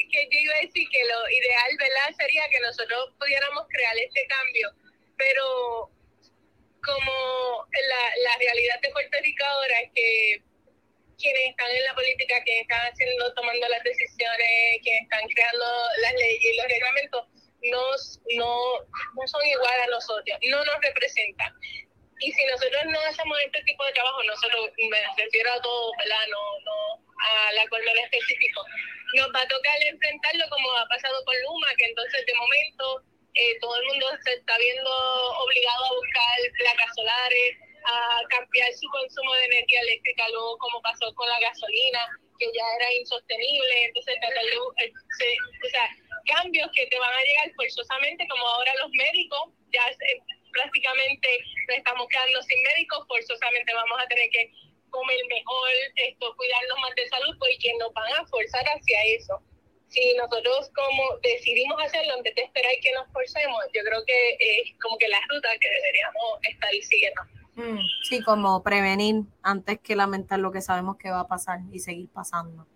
que 0.10 0.24
yo 0.32 0.40
iba 0.40 0.56
a 0.56 0.62
decir 0.62 0.88
que 0.90 1.04
lo 1.04 1.30
ideal, 1.30 1.72
¿verdad? 1.78 2.16
Sería 2.18 2.48
que 2.50 2.60
nosotros 2.62 3.14
pudiéramos 3.20 3.68
crear 3.68 3.98
este 3.98 4.26
cambio, 4.28 4.72
pero 5.18 5.92
como 6.82 7.68
la, 7.72 8.32
la 8.32 8.38
realidad 8.38 8.80
de 8.82 8.90
Puerto 8.92 9.18
Rico 9.22 9.44
ahora 9.44 9.82
es 9.82 9.92
que 9.94 10.44
quienes 11.18 11.50
están 11.50 11.70
en 11.72 11.84
la 11.84 11.96
política, 11.96 12.42
quienes 12.44 12.62
están 12.64 12.82
haciendo, 12.92 13.34
tomando 13.34 13.68
las 13.70 13.84
decisiones, 13.84 14.80
quienes 14.84 15.02
están 15.04 15.28
creando 15.28 15.66
las 16.02 16.14
leyes 16.14 16.46
y 16.46 16.58
los 16.58 16.68
reglamentos, 16.68 17.26
no, 17.64 17.84
no, 18.38 18.54
no 19.16 19.28
son 19.28 19.46
iguales 19.46 19.88
a 19.88 19.92
nosotros, 19.92 20.38
no 20.50 20.64
nos 20.64 20.82
representan. 20.82 21.54
Y 22.20 22.32
si 22.32 22.46
nosotros 22.46 22.82
no 22.86 23.00
hacemos 23.02 23.38
este 23.46 23.62
tipo 23.64 23.86
de 23.86 23.94
trabajo, 23.94 24.24
nosotros, 24.24 24.70
me 24.90 24.98
refiero 25.18 25.54
a 25.54 25.62
todo, 25.62 25.92
¿verdad? 25.98 26.26
No, 26.30 26.60
no 26.66 27.08
a 27.18 27.54
la 27.54 27.68
colmena 27.68 28.02
específico, 28.02 28.64
nos 29.16 29.28
va 29.34 29.42
a 29.42 29.48
tocar 29.48 29.78
enfrentarlo 29.90 30.46
como 30.50 30.72
ha 30.78 30.88
pasado 30.88 31.24
con 31.26 31.36
Luma, 31.44 31.68
que 31.78 31.86
entonces 31.86 32.26
de 32.26 32.34
momento 32.36 33.04
eh, 33.34 33.58
todo 33.60 33.76
el 33.76 33.86
mundo 33.86 34.08
se 34.24 34.34
está 34.34 34.58
viendo 34.58 34.90
obligado 34.90 35.86
a 35.86 35.94
buscar 35.94 36.38
placas 36.58 36.96
solares, 36.96 37.58
a 37.88 38.22
cambiar 38.30 38.72
su 38.74 38.88
consumo 38.90 39.34
de 39.36 39.46
energía 39.46 39.82
eléctrica, 39.82 40.28
luego 40.30 40.58
como 40.58 40.82
pasó 40.82 41.14
con 41.16 41.28
la 41.30 41.40
gasolina, 41.40 42.00
que 42.38 42.46
ya 42.54 42.66
era 42.80 42.94
insostenible, 42.94 43.86
entonces 43.86 44.16
eh, 44.16 45.38
o 45.66 45.70
sea, 45.70 45.90
cambios 46.28 46.70
que 46.76 46.86
te 46.88 47.00
van 47.00 47.14
a 47.14 47.24
llegar 47.24 47.52
forzosamente, 47.56 48.28
como 48.28 48.46
ahora 48.46 48.74
los 48.84 48.92
médicos, 48.92 49.54
ya 49.72 49.84
prácticamente 50.52 51.30
nos 51.68 51.78
estamos 51.78 52.08
quedando 52.10 52.42
sin 52.44 52.62
médicos, 52.64 53.08
forzosamente 53.08 53.74
vamos 53.74 54.00
a 54.00 54.08
tener 54.08 54.30
que 54.32 54.52
comer 54.90 55.20
mejor, 55.30 55.70
esto, 55.96 56.36
cuidarnos 56.36 56.80
más 56.80 56.96
de 56.96 57.08
salud, 57.08 57.36
porque 57.40 57.74
nos 57.80 57.94
van 57.94 58.12
a 58.14 58.26
forzar 58.28 58.66
hacia 58.66 59.04
eso. 59.16 59.40
Si 59.88 60.14
nosotros 60.16 60.70
como 60.76 61.18
decidimos 61.24 61.82
hacerlo 61.82 62.16
antes 62.16 62.36
de 62.36 62.42
esperar 62.44 62.74
que 62.82 62.92
nos 62.92 63.08
forcemos, 63.14 63.64
yo 63.74 63.82
creo 63.84 64.04
que 64.06 64.36
es 64.40 64.76
como 64.82 64.98
que 64.98 65.08
la 65.08 65.22
ruta 65.30 65.50
que 65.60 65.70
deberíamos 65.70 66.40
estar 66.44 66.72
siguiendo. 66.84 67.22
Mm, 67.58 67.80
sí, 68.04 68.22
como 68.22 68.62
prevenir 68.62 69.24
antes 69.42 69.80
que 69.80 69.96
lamentar 69.96 70.38
lo 70.38 70.52
que 70.52 70.62
sabemos 70.62 70.96
que 70.98 71.10
va 71.10 71.22
a 71.22 71.28
pasar 71.28 71.60
y 71.72 71.80
seguir 71.80 72.08
pasando. 72.10 72.68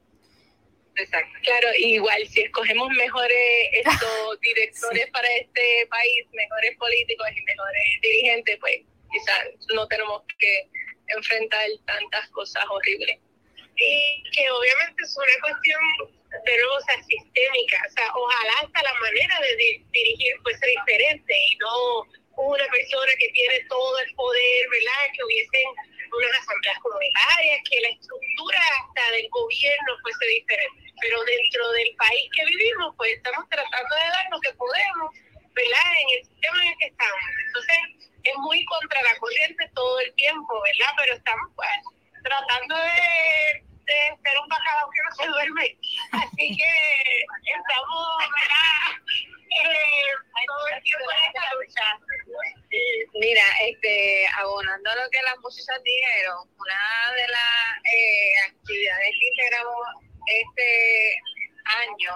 Exacto, 0.96 1.38
claro, 1.44 1.68
igual 1.78 2.28
si 2.28 2.42
escogemos 2.42 2.90
mejores 2.90 3.70
estos 3.74 4.40
directores 4.42 5.08
para 5.12 5.28
este 5.36 5.88
país, 5.88 6.26
mejores 6.34 6.76
políticos 6.78 7.28
y 7.30 7.44
mejores 7.44 7.84
dirigentes, 8.02 8.58
pues 8.60 8.82
quizás 9.12 9.40
no 9.76 9.88
tenemos 9.88 10.24
que 10.40 10.68
enfrentar 11.16 11.70
tantas 11.86 12.28
cosas 12.30 12.66
horribles. 12.68 13.20
Y 13.76 14.24
que 14.32 14.50
obviamente 14.50 15.04
es 15.04 15.16
una 15.16 15.48
cuestión 15.48 15.82
de 16.44 16.58
nuevo, 16.58 16.74
o 16.76 16.82
sea, 16.82 17.04
sistémica, 17.04 17.78
o 17.88 17.92
sea, 17.92 18.08
ojalá 18.16 18.54
hasta 18.64 18.82
la 18.82 18.94
manera 19.00 19.40
de 19.42 19.84
dirigir 19.92 20.34
fuese 20.42 20.66
diferente 20.68 21.34
y 21.52 21.58
no 21.58 22.21
una 22.48 22.66
persona 22.68 23.12
que 23.20 23.30
tiene 23.30 23.60
todo 23.70 24.00
el 24.00 24.16
poder, 24.16 24.70
¿verdad? 24.70 25.14
Que 25.14 25.24
hubiesen 25.24 25.68
unas 26.12 26.42
asambleas 26.42 26.80
comunitarias, 26.80 27.62
que 27.70 27.82
la 27.82 27.90
estructura 27.90 28.60
hasta 28.80 29.12
del 29.12 29.30
gobierno 29.30 29.92
fuese 30.02 30.26
diferente. 30.28 30.94
Pero 31.02 31.24
dentro 31.24 31.72
del 31.72 31.96
país 31.96 32.30
que 32.36 32.46
vivimos, 32.46 32.94
pues 32.98 33.16
estamos 33.18 33.48
tratando 33.50 33.96
de 33.96 34.08
dar 34.12 34.26
lo 34.32 34.40
que 34.42 34.54
podemos, 34.54 35.10
¿verdad? 35.54 35.88
En 36.02 36.08
el 36.20 36.26
sistema 36.26 36.58
en 36.62 36.68
el 36.68 36.78
que 36.78 36.88
estamos. 36.88 37.22
Entonces, 37.48 37.80
es 38.24 38.36
muy 38.38 38.64
contra 38.66 39.02
la 39.02 39.16
corriente 39.18 39.70
todo 39.74 40.00
el 40.00 40.14
tiempo, 40.14 40.62
¿verdad? 40.62 40.94
Pero 40.98 41.14
estamos, 41.16 41.48
pues, 41.56 41.70
tratando 42.24 42.76
de, 42.76 43.66
ser 43.92 44.38
un 44.40 44.48
bacalao 44.48 44.90
que 44.92 45.02
no 45.04 45.16
se 45.16 45.28
duerme. 45.28 45.78
Así 46.12 46.56
que 46.56 46.72
estamos, 47.44 48.08
¿verdad? 48.20 49.02
Abonando 54.42 54.90
lo 54.96 55.10
que 55.10 55.22
las 55.22 55.38
muchachas 55.40 55.82
dijeron, 55.84 56.50
una 56.58 57.16
de 57.16 57.28
las 57.28 57.78
eh, 57.86 58.34
actividades 58.50 59.12
que 59.20 59.28
integramos 59.28 59.86
este 60.26 61.16
año, 61.66 62.16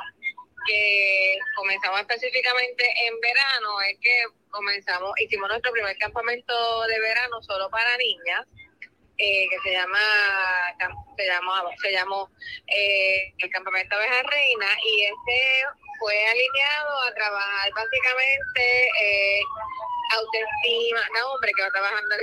que 0.68 1.38
comenzamos 1.56 2.00
específicamente 2.02 2.84
en 3.06 3.20
verano, 3.20 3.82
es 3.82 3.98
que 4.02 4.26
comenzamos, 4.50 5.12
hicimos 5.20 5.50
nuestro 5.50 5.72
primer 5.72 5.98
campamento 5.98 6.88
de 6.88 7.00
verano 7.00 7.42
solo 7.44 7.70
para 7.70 7.98
niñas, 7.98 8.48
eh, 9.18 9.48
que 9.50 9.60
se 9.64 9.72
llama, 9.72 10.00
se 11.16 11.26
llama, 11.26 11.64
se 11.82 11.92
llamó 11.92 12.30
eh, 12.68 13.34
el 13.38 13.50
campamento 13.50 13.96
Abeja 13.96 14.24
Reina, 14.24 14.68
y 14.84 15.04
este 15.04 15.66
fue 16.00 16.28
alineado 16.28 17.02
a 17.02 17.14
trabajar 17.14 17.72
básicamente 17.74 18.88
eh, 19.02 19.40
autoestima. 20.14 21.02
No, 21.14 21.34
hombre, 21.34 21.52
que 21.56 21.64
va 21.64 21.72
trabajando 21.72 22.16
en 22.16 22.22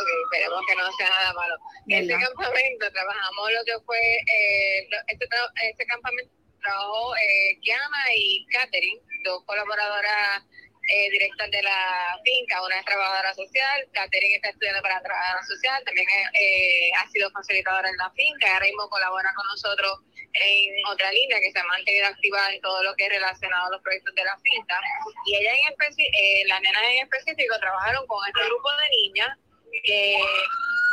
Ok, 0.00 0.08
esperemos 0.24 0.66
que 0.66 0.74
no 0.76 0.92
sea 0.92 1.08
nada 1.10 1.32
malo. 1.34 1.56
En 1.88 2.02
este 2.02 2.24
campamento 2.24 2.92
trabajamos 2.92 3.52
lo 3.52 3.64
que 3.64 3.84
fue, 3.84 3.98
eh, 3.98 4.88
este, 5.08 5.28
este 5.70 5.86
campamento 5.86 6.32
trabajó 6.62 7.16
eh, 7.16 7.58
Kiana 7.60 8.04
y 8.16 8.46
Katherine, 8.46 9.00
dos 9.24 9.44
colaboradoras 9.44 10.44
eh, 10.90 11.10
directas 11.10 11.50
de 11.50 11.62
la 11.62 12.18
finca, 12.24 12.62
una 12.64 12.78
es 12.78 12.84
trabajadora 12.84 13.32
social, 13.34 13.88
Katherine 13.92 14.34
está 14.34 14.48
estudiando 14.50 14.82
para 14.82 15.00
trabajadora 15.00 15.46
social, 15.46 15.84
también 15.84 16.06
eh, 16.34 16.90
ha 16.98 17.08
sido 17.10 17.30
facilitadora 17.30 17.88
en 17.88 17.96
la 17.96 18.10
finca, 18.10 18.52
ahora 18.52 18.66
mismo 18.66 18.88
colabora 18.90 19.32
con 19.34 19.46
nosotros 19.46 20.00
en 20.34 20.86
otra 20.86 21.12
línea 21.12 21.38
que 21.40 21.52
se 21.52 21.58
ha 21.58 21.64
mantenido 21.64 22.06
activa 22.06 22.52
en 22.52 22.60
todo 22.60 22.82
lo 22.82 22.94
que 22.96 23.06
es 23.06 23.10
relacionado 23.10 23.66
a 23.66 23.70
los 23.70 23.82
proyectos 23.82 24.14
de 24.14 24.24
la 24.24 24.36
finca. 24.38 24.80
Y 25.26 25.36
ella 25.36 25.52
en 25.54 25.72
específico, 25.72 26.10
eh, 26.18 26.42
las 26.46 26.60
nenas 26.60 26.82
en 26.82 27.02
específico 27.06 27.58
trabajaron 27.58 28.06
con 28.06 28.18
este 28.26 28.44
grupo 28.46 28.68
de 28.70 28.88
niñas 29.02 29.38
que 29.84 30.18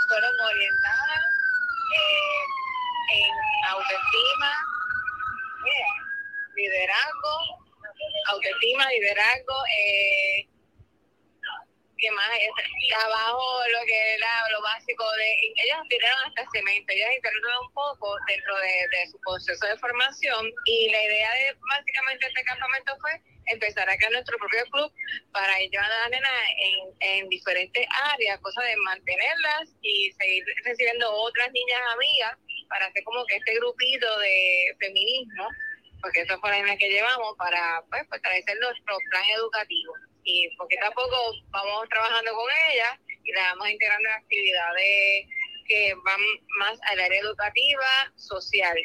fueron 0.10 0.31
orientadas 0.39 1.25
eh, 1.97 3.17
en 3.17 3.65
autoestima, 3.69 4.53
liderazgo, 6.55 7.66
autoestima, 8.30 8.89
liderazgo, 8.89 9.56
eh, 9.71 10.47
que 11.97 12.12
más 12.12 12.30
abajo 13.06 13.63
lo 13.73 13.86
que 13.86 14.13
era 14.13 14.49
lo 14.51 14.62
básico 14.62 15.03
de 15.17 15.34
ellos 15.65 15.80
tiraron 15.89 16.30
hasta 16.30 16.45
cemento 16.53 16.93
ellos 16.93 17.10
intentaron 17.15 17.65
un 17.65 17.73
poco 17.73 18.15
dentro 18.27 18.56
de, 18.58 19.08
su 19.12 19.19
proceso 19.19 19.65
de 19.65 19.77
formación 19.77 20.51
y 20.65 20.89
la 20.91 21.03
idea 21.03 21.34
de 21.34 21.58
básicamente 21.69 22.27
este 22.27 22.43
campamento 22.43 22.93
fue 23.01 23.12
empezar 23.47 23.89
a 23.89 23.97
crear 23.97 24.12
nuestro 24.12 24.38
propio 24.38 24.63
club 24.71 24.91
para 25.32 25.62
ir 25.62 25.77
a 25.77 25.88
las 25.88 26.10
nenas 26.10 26.32
en, 26.62 26.93
en 26.99 27.30
diferentes 27.30 27.88
áreas, 28.13 28.39
cosas 28.41 28.65
de 28.65 28.75
mantenerlas 28.77 29.69
y 29.82 30.12
seguir 30.19 30.43
recibiendo 30.65 31.12
otras 31.12 31.51
niñas 31.51 31.82
amigas 31.93 32.38
para 32.69 32.88
hacer 32.88 33.03
como 33.03 33.25
que 33.25 33.38
este 33.38 33.56
grupito 33.56 34.19
de 34.19 34.75
feminismo, 34.80 35.47
porque 36.01 36.21
eso 36.21 36.39
fue 36.39 36.51
la 36.51 36.57
línea 36.57 36.77
que 36.77 36.89
llevamos 36.89 37.36
para 37.38 37.83
pues, 37.89 38.07
fortalecer 38.07 38.57
nuestro 38.60 38.97
plan 39.10 39.23
educativo 39.36 39.93
y 40.23 40.49
poquito 40.57 40.86
a 40.86 40.91
poco 40.91 41.15
vamos 41.49 41.89
trabajando 41.89 42.31
con 42.33 42.49
ella 42.71 42.99
y 43.23 43.31
la 43.31 43.53
vamos 43.53 43.69
integrando 43.69 44.10
en 44.10 44.15
actividades 44.15 45.27
que 45.67 45.93
van 46.03 46.19
más 46.60 46.79
al 46.91 46.99
área 46.99 47.19
educativa, 47.19 48.13
social. 48.15 48.77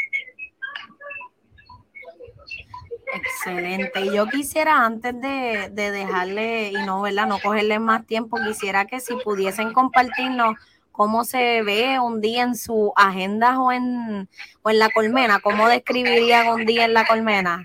Excelente. 3.14 4.00
Y 4.00 4.14
yo 4.14 4.26
quisiera, 4.26 4.84
antes 4.84 5.20
de, 5.20 5.68
de 5.70 5.90
dejarle 5.90 6.70
y 6.70 6.86
no, 6.86 7.02
¿verdad? 7.02 7.26
No 7.26 7.38
cogerle 7.40 7.78
más 7.78 8.06
tiempo, 8.06 8.38
quisiera 8.44 8.86
que 8.86 9.00
si 9.00 9.14
pudiesen 9.16 9.72
compartirnos 9.72 10.56
cómo 10.92 11.24
se 11.24 11.62
ve 11.62 11.98
un 11.98 12.20
día 12.20 12.42
en 12.42 12.54
su 12.54 12.92
agenda 12.96 13.58
o 13.60 13.72
en, 13.72 14.28
o 14.62 14.70
en 14.70 14.78
la 14.78 14.90
colmena, 14.90 15.40
cómo 15.40 15.68
describirían 15.68 16.48
un 16.48 16.64
día 16.66 16.84
en 16.84 16.94
la 16.94 17.06
colmena. 17.06 17.64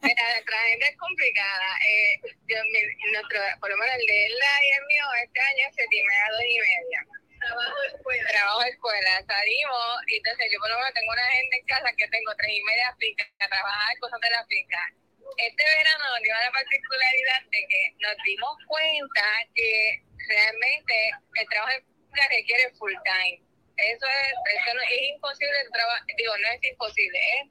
Mira, 0.00 0.22
nuestra 0.32 0.56
agenda 0.58 0.86
es 0.88 0.96
complicada. 0.96 1.68
Eh, 1.86 2.20
yo, 2.48 2.56
nuestro, 3.12 3.40
por 3.60 3.70
lo 3.70 3.76
menos 3.76 3.94
el 3.96 4.06
de 4.06 4.26
ella 4.26 4.52
y 4.64 4.70
el 4.78 4.86
mío, 4.86 5.04
este 5.24 5.40
año 5.40 5.66
se 5.74 5.86
tiene 5.90 6.14
a 6.16 6.30
dos 6.32 6.42
y 6.42 6.58
media. 6.58 7.06
Trabajo 7.38 7.82
escuela. 7.94 8.28
Trabajo 8.30 8.62
escuela. 8.62 9.12
Salimos 9.26 10.02
y 10.08 10.16
entonces 10.16 10.46
yo 10.52 10.58
por 10.58 10.70
lo 10.70 10.76
menos 10.76 10.92
tengo 10.94 11.12
una 11.12 11.26
agenda 11.26 11.56
en 11.56 11.66
casa 11.66 11.92
que 11.96 12.08
tengo 12.08 12.34
tres 12.36 12.52
y 12.52 12.62
media 12.62 12.96
finca, 12.98 13.24
trabajar 13.38 13.98
cosas 14.00 14.20
de 14.20 14.30
la 14.30 14.44
finca. 14.46 14.82
Este 15.36 15.64
verano 15.76 16.04
nos 16.14 16.22
dio 16.22 16.34
la 16.34 16.50
particularidad 16.50 17.42
de 17.50 17.66
que 17.68 17.94
nos 18.00 18.16
dimos 18.24 18.56
cuenta 18.66 19.24
que 19.54 20.02
realmente 20.28 21.10
el 21.34 21.48
trabajo 21.48 21.72
en 21.72 21.84
finca 21.84 22.28
requiere 22.30 22.70
full 22.78 22.94
time. 23.04 23.42
Eso 23.76 24.06
es, 24.06 24.32
eso 24.58 24.74
no, 24.74 24.82
es 24.82 25.02
imposible, 25.14 25.54
digo, 26.16 26.36
no 26.38 26.48
es 26.48 26.64
imposible, 26.64 27.18
es 27.38 27.48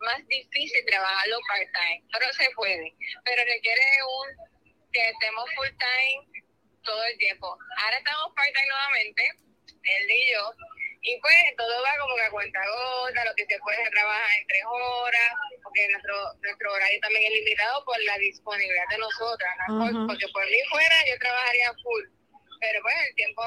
más 0.00 0.26
difícil 0.26 0.84
trabajarlo 0.86 1.38
part-time, 1.48 2.02
pero 2.12 2.32
se 2.32 2.50
puede, 2.56 2.92
pero 3.24 3.44
requiere 3.44 3.82
un 4.02 4.90
que 4.92 5.08
estemos 5.10 5.48
full-time 5.54 6.42
todo 6.82 7.04
el 7.04 7.18
tiempo. 7.18 7.56
Ahora 7.78 7.98
estamos 7.98 8.34
part-time 8.34 8.66
nuevamente, 8.66 9.22
él 9.84 10.10
y 10.10 10.32
yo, 10.32 10.52
y 11.02 11.20
pues 11.20 11.36
todo 11.56 11.82
va 11.82 11.92
como 12.00 12.16
que 12.16 12.22
a 12.22 12.30
cuenta 12.30 12.60
gota, 12.60 13.24
lo 13.24 13.34
que 13.34 13.46
se 13.46 13.58
puede 13.60 13.90
trabajar 13.90 14.30
en 14.38 14.46
tres 14.46 14.64
horas, 14.66 15.30
porque 15.62 15.88
nuestro, 15.88 16.16
nuestro 16.42 16.72
horario 16.72 17.00
también 17.00 17.24
es 17.24 17.38
limitado 17.40 17.84
por 17.84 17.98
la 18.04 18.18
disponibilidad 18.18 18.88
de 18.90 18.98
nosotras, 18.98 19.54
porque 20.06 20.28
por 20.32 20.44
mí 20.46 20.60
fuera 20.70 20.96
yo 21.06 21.18
trabajaría 21.18 21.72
full, 21.82 22.04
pero 22.60 22.82
pues 22.82 22.94
el 23.08 23.14
tiempo 23.14 23.42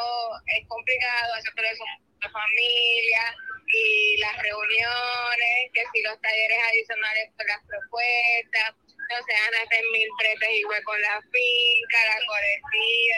es 0.57 0.67
complicado, 0.67 1.33
hacer 1.33 1.53
todo 1.55 1.65
eso 1.65 1.83
la 2.21 2.29
familia, 2.29 3.35
y 3.73 4.17
las 4.17 4.37
reuniones, 4.37 5.71
que 5.73 5.83
si 5.93 6.01
los 6.03 6.19
talleres 6.21 6.57
adicionales 6.69 7.29
con 7.37 7.47
las 7.47 7.59
propuestas, 7.65 8.75
no 8.85 9.17
se 9.25 9.33
van 9.33 9.55
a 9.55 9.63
hacer 9.63 9.83
mil 9.91 10.07
tretes 10.19 10.59
igual 10.59 10.83
con 10.83 11.01
la 11.01 11.21
finca, 11.31 11.97
la 12.05 12.25
colectiva. 12.25 13.17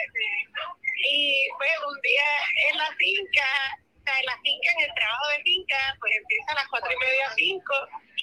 Y 1.06 1.48
pues 1.58 1.70
un 1.86 2.00
día 2.02 2.24
en 2.70 2.78
la 2.78 2.90
finca, 2.96 3.78
sea, 4.04 4.20
en 4.20 4.26
la 4.26 4.38
finca, 4.42 4.68
en 4.78 4.84
el 4.84 4.94
trabajo 4.94 5.26
de 5.36 5.42
finca, 5.42 5.96
pues 6.00 6.12
empieza 6.16 6.52
a 6.52 6.54
las 6.54 6.68
cuatro 6.68 6.92
y 6.92 6.96
media, 6.96 7.30
cinco, 7.36 7.74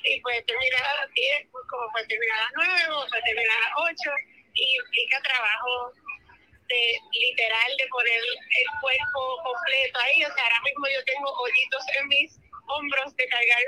y 0.03 0.21
pues 0.21 0.45
termina 0.45 0.77
a 0.77 1.05
las 1.05 1.13
diez, 1.13 1.47
pues 1.51 1.63
como 1.69 1.91
puede 1.91 2.07
terminar 2.07 2.37
a 2.37 2.43
las 2.43 2.53
nueve, 2.55 2.81
o 2.89 3.07
puede 3.07 3.23
terminar 3.23 3.57
a 3.57 3.61
las 3.61 3.73
ocho, 3.91 4.11
y 4.53 4.75
implica 4.77 5.21
trabajo 5.21 5.93
literal 7.11 7.71
de 7.77 7.87
poner 7.87 8.15
el 8.15 8.67
cuerpo 8.79 9.21
completo 9.43 9.99
ahí. 9.99 10.23
O 10.23 10.33
sea, 10.33 10.43
ahora 10.43 10.61
mismo 10.63 10.87
yo 10.87 11.03
tengo 11.03 11.29
hoyitos 11.29 11.83
en 11.99 12.07
mis 12.07 12.39
hombros 12.67 13.15
de 13.15 13.27
cargar 13.27 13.59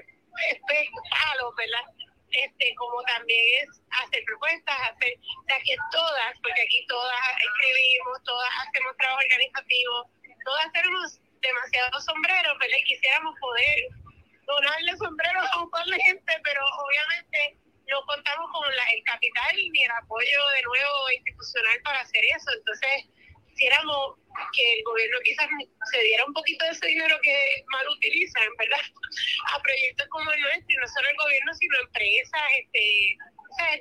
palos, 1.12 1.56
¿verdad? 1.56 1.86
Este, 2.32 2.74
como 2.76 3.04
también 3.04 3.46
es 3.62 3.82
hacer 3.92 4.24
propuestas, 4.26 4.76
hacer, 4.90 5.14
o 5.20 5.44
sea, 5.46 5.60
que 5.60 5.76
todas, 5.92 6.34
porque 6.42 6.62
aquí 6.62 6.86
todas 6.88 7.22
escribimos, 7.38 8.24
todas 8.24 8.50
hacemos 8.66 8.98
trabajo 8.98 9.20
organizativo, 9.22 10.10
todas 10.44 10.72
tenemos 10.74 11.20
demasiados 11.44 12.06
sombreros, 12.06 12.58
¿verdad? 12.60 12.78
Y 12.80 12.84
quisiéramos 12.84 13.36
poder 13.40 13.78
donarle 14.46 14.98
sombreros 14.98 15.46
a 15.52 15.62
un 15.62 15.70
par 15.70 15.86
de 15.86 16.00
gente, 16.04 16.34
pero 16.44 16.62
obviamente 16.64 17.58
no 17.90 18.02
contamos 18.06 18.50
con 18.52 18.64
el 18.72 19.04
capital 19.04 19.56
ni 19.72 19.84
el 19.84 19.92
apoyo 19.92 20.40
de 20.56 20.62
nuevo 20.64 21.12
institucional 21.12 21.78
para 21.84 22.00
hacer 22.00 22.24
eso. 22.26 22.52
Entonces, 22.56 23.06
quisiéramos 23.50 24.18
que 24.56 24.74
el 24.74 24.84
gobierno 24.84 25.18
quizás 25.24 25.48
se 25.92 26.00
diera 26.00 26.26
un 26.26 26.34
poquito 26.34 26.66
de 26.66 26.72
ese 26.72 26.88
dinero 26.88 27.20
que 27.22 27.64
mal 27.72 27.88
utilizan, 27.90 28.48
¿verdad? 28.58 28.82
A 29.54 29.62
proyectos 29.62 30.08
como 30.10 30.32
el 30.32 30.42
nuestro, 30.42 30.68
y 30.70 30.76
no 30.76 30.88
solo 30.88 31.10
el 31.10 31.18
gobierno, 31.18 31.54
sino 31.54 31.80
empresas. 31.82 32.42
Este, 32.58 33.18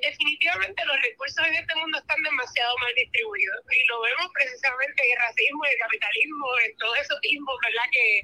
definitivamente 0.01 0.85
los 0.85 1.01
recursos 1.01 1.47
en 1.47 1.55
este 1.55 1.75
mundo 1.75 1.97
están 1.97 2.21
demasiado 2.23 2.77
mal 2.77 2.93
distribuidos. 2.95 3.59
Y 3.71 3.85
lo 3.87 4.01
vemos 4.01 4.27
precisamente 4.33 5.03
en 5.03 5.11
el 5.11 5.19
racismo, 5.19 5.65
el 5.65 5.79
capitalismo, 5.79 6.47
en 6.65 6.77
todo 6.77 6.95
eso 6.95 7.15
mismo, 7.21 7.51
¿verdad? 7.63 7.87
Que, 7.91 8.21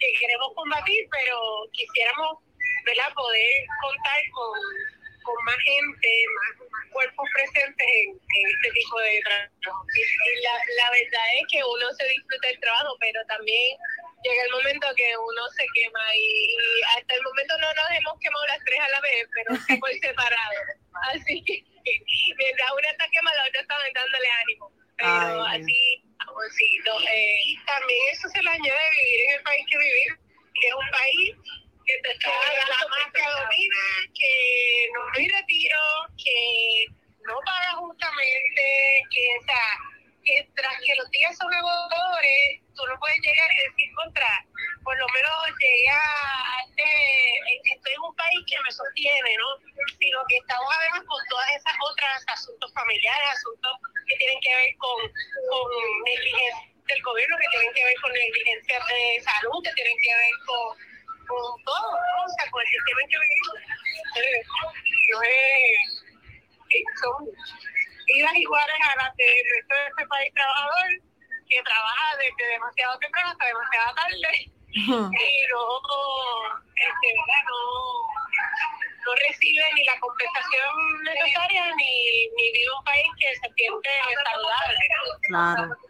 que 0.00 0.08
queremos 0.20 0.54
combatir, 0.54 1.06
pero 1.10 1.36
quisiéramos, 1.72 2.38
¿verdad? 2.84 3.12
Poder 3.14 3.66
contar 3.82 4.20
con 4.32 4.58
con 5.28 5.44
más 5.44 5.60
gente, 5.60 6.08
más, 6.40 6.68
cuerpos 6.90 7.28
presentes 7.34 7.86
en, 7.86 8.16
este 8.16 8.70
tipo 8.72 8.96
de 9.00 9.20
trabajo. 9.20 9.84
Y, 9.92 10.42
la, 10.42 10.54
la 10.80 10.90
verdad 10.90 11.26
es 11.36 11.44
que 11.52 11.60
uno 11.60 11.86
se 11.92 12.08
disfruta 12.08 12.48
el 12.48 12.60
trabajo, 12.60 12.96
pero 12.98 13.20
también 13.28 13.76
llega 14.22 14.42
el 14.44 14.50
momento 14.50 14.86
que 14.96 15.16
uno 15.16 15.42
se 15.56 15.66
quema 15.74 16.16
y, 16.16 16.56
hasta 16.96 17.14
el 17.14 17.22
momento 17.22 17.58
no 17.58 17.72
nos 17.74 17.90
hemos 17.90 18.18
quemado 18.20 18.46
las 18.46 18.58
tres 18.64 18.80
a 18.80 18.88
la 18.88 19.00
vez, 19.00 19.28
pero 19.34 19.56
sí 19.66 19.76
por 19.76 19.90
separado. 20.00 20.58
Así 21.12 21.42
que 21.44 21.64
mientras 22.36 22.72
una 22.72 22.90
está 22.90 23.06
quemada, 23.12 23.36
la 23.36 23.48
otra 23.48 23.60
está 23.60 23.74
dándole 23.94 24.30
ánimo. 24.30 24.72
Pero 24.96 25.44
así, 25.44 26.02
amorcito. 26.18 27.00
Eh, 27.08 27.40
y 27.44 27.56
también 27.64 28.00
eso 28.10 28.28
se 28.28 28.42
le 28.42 28.50
añade 28.50 28.90
vivir 28.98 29.20
en 29.28 29.34
el 29.36 29.42
país 29.42 29.66
que 29.70 29.78
vivir, 29.78 30.18
que 30.60 30.68
es 30.68 30.74
un 30.74 30.90
país 30.90 31.34
que 31.86 31.98
te 32.02 32.12
está 32.12 32.28
la 32.28 32.88
marca 32.88 33.40
domina, 33.40 33.84
que 34.12 34.88
no 34.92 35.00
hay 35.14 35.28
retiro, 35.28 35.80
que 36.22 36.86
no 37.26 37.38
paga 37.46 37.72
justamente, 37.76 39.02
que, 39.10 39.38
o 39.40 39.44
sea, 39.44 39.78
que 40.28 40.44
tras 40.54 40.76
que 40.84 40.94
los 41.00 41.08
días 41.10 41.32
son 41.36 41.48
agotadores, 41.48 42.60
tú 42.76 42.84
no 42.84 42.98
puedes 43.00 43.18
llegar 43.24 43.48
y 43.48 43.58
decir 43.64 43.88
contra, 43.96 44.28
por 44.84 44.92
lo 44.98 45.08
menos 45.08 45.32
llegué 45.56 45.88
a 45.88 46.60
este, 46.68 46.84
estoy 47.72 47.92
en 47.96 48.02
un 48.04 48.14
país 48.14 48.40
que 48.44 48.60
me 48.60 48.70
sostiene, 48.70 49.32
¿no? 49.40 49.48
Sino 49.98 50.18
que 50.28 50.36
estamos 50.36 50.68
además 50.68 51.02
con 51.08 51.20
todas 51.28 51.48
esas 51.56 51.74
otras 51.80 52.24
asuntos 52.28 52.72
familiares, 52.74 53.28
asuntos 53.32 53.72
que 54.06 54.16
tienen 54.16 54.40
que 54.40 54.54
ver 54.54 54.76
con, 54.76 55.00
con 55.48 55.68
negligencia 56.04 56.76
del 56.76 57.02
gobierno, 57.02 57.36
que 57.40 57.48
tienen 57.56 57.72
que 57.72 57.84
ver 57.84 57.96
con 58.00 58.12
negligencia 58.12 58.76
de 58.84 59.20
salud, 59.24 59.64
que 59.64 59.72
tienen 59.72 59.96
que 59.96 60.12
ver 60.12 60.34
con 60.44 60.88
con 61.28 61.62
todo, 61.62 61.88
o 61.92 62.28
sea, 62.40 62.50
con 62.50 62.62
el 62.62 62.68
sistema 62.68 63.00
en 63.02 63.08
que 63.08 63.18
vivimos. 63.20 63.60
No 65.12 65.22
es, 65.22 66.08
son 67.00 67.28
vidas 68.08 68.34
iguales 68.34 68.80
a 68.82 69.04
las 69.04 69.16
del 69.16 69.44
resto 69.54 69.74
de 69.74 69.86
este 69.88 70.06
país 70.06 70.34
trabajador 70.34 70.88
que 71.48 71.62
trabaja 71.62 72.16
desde 72.16 72.52
demasiado 72.52 72.98
temprano 72.98 73.30
hasta 73.30 73.46
demasiado 73.46 73.94
tarde 73.94 74.32
y 74.68 74.86
no, 74.88 75.64
este, 76.76 77.08
no, 77.48 77.60
no 79.04 79.14
recibe 79.28 79.64
ni 79.74 79.84
la 79.84 79.98
compensación 80.00 81.02
necesaria 81.04 81.74
ni, 81.76 82.28
ni 82.36 82.52
vive 82.52 82.72
un 82.76 82.84
país 82.84 83.06
que 83.18 83.34
se 83.34 83.54
siente 83.54 83.90
saludable. 84.24 84.78
Claro. 85.28 85.87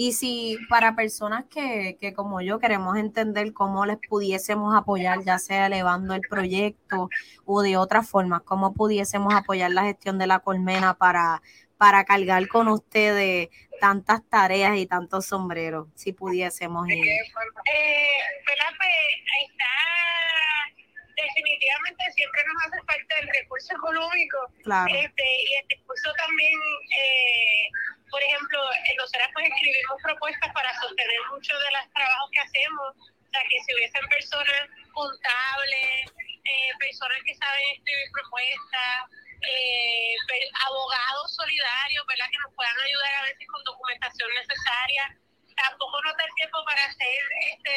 Y 0.00 0.12
si 0.12 0.56
para 0.68 0.94
personas 0.94 1.46
que, 1.50 1.98
que, 2.00 2.12
como 2.12 2.40
yo 2.40 2.60
queremos 2.60 2.96
entender 2.96 3.52
cómo 3.52 3.84
les 3.84 3.98
pudiésemos 4.08 4.72
apoyar, 4.76 5.24
ya 5.24 5.40
sea 5.40 5.66
elevando 5.66 6.14
el 6.14 6.20
proyecto 6.20 7.10
o 7.44 7.62
de 7.62 7.76
otras 7.76 8.08
formas, 8.08 8.42
cómo 8.42 8.74
pudiésemos 8.74 9.34
apoyar 9.34 9.72
la 9.72 9.82
gestión 9.82 10.16
de 10.16 10.28
la 10.28 10.38
colmena 10.38 10.94
para, 10.94 11.42
para 11.78 12.04
cargar 12.04 12.46
con 12.46 12.68
ustedes 12.68 13.48
tantas 13.80 14.22
tareas 14.28 14.76
y 14.76 14.86
tantos 14.86 15.26
sombreros, 15.26 15.88
si 15.96 16.12
pudiésemos 16.12 16.88
ir. 16.88 17.04
Eh, 17.04 17.18
pues, 17.34 17.46
está 19.50 19.64
definitivamente 21.22 22.02
siempre 22.14 22.40
nos 22.46 22.58
hace 22.66 22.78
falta 22.86 23.12
el 23.20 23.28
recurso 23.28 23.74
económico. 23.74 24.38
Claro. 24.62 24.94
Este, 24.94 25.26
y 25.44 25.54
el 25.54 25.64
recurso 25.68 26.12
también, 26.14 26.58
eh, 26.94 27.68
por 28.10 28.22
ejemplo, 28.22 28.58
nosotras 28.96 29.28
pues 29.34 29.46
escribimos 29.50 29.98
propuestas 30.02 30.52
para 30.52 30.72
sostener 30.80 31.20
muchos 31.30 31.58
de 31.58 31.70
los 31.72 31.84
trabajos 31.92 32.30
que 32.32 32.40
hacemos. 32.40 32.88
O 32.96 33.30
sea, 33.30 33.42
que 33.44 33.58
si 33.60 33.74
hubiesen 33.74 34.06
personas 34.08 34.62
contables, 34.92 36.00
eh, 36.16 36.70
personas 36.78 37.18
que 37.26 37.34
saben 37.34 37.64
escribir 37.76 38.08
propuestas, 38.12 38.98
eh, 39.42 40.16
abogados 40.66 41.34
solidarios, 41.34 42.06
¿verdad? 42.08 42.26
Que 42.32 42.40
nos 42.42 42.54
puedan 42.54 42.78
ayudar 42.80 43.14
a 43.14 43.22
veces 43.22 43.46
con 43.46 43.62
documentación 43.64 44.30
necesaria 44.34 45.18
tampoco 45.58 46.00
nos 46.02 46.16
da 46.16 46.24
tiempo 46.36 46.58
para 46.64 46.84
hacer 46.84 47.20
este, 47.50 47.76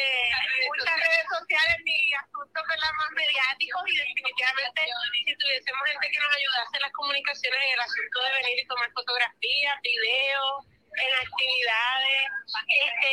muchas 0.67 0.95
redes 0.95 1.25
sociales 1.29 1.77
ni 1.83 2.13
asuntos 2.13 2.63
más 2.65 3.11
mediáticos 3.15 3.81
y 3.87 3.95
definitivamente 3.95 4.81
si 5.25 5.35
tuviésemos 5.37 5.81
gente 5.87 6.07
que 6.11 6.19
nos 6.19 6.35
ayudase 6.35 6.77
en 6.77 6.81
las 6.81 6.91
comunicaciones 6.93 7.59
en 7.61 7.71
el 7.73 7.79
asunto 7.79 8.17
de 8.21 8.31
venir 8.33 8.59
y 8.59 8.67
tomar 8.67 8.91
fotografías, 8.91 9.81
videos, 9.81 10.65
en 10.91 11.11
actividades, 11.23 12.27
este, 12.67 13.11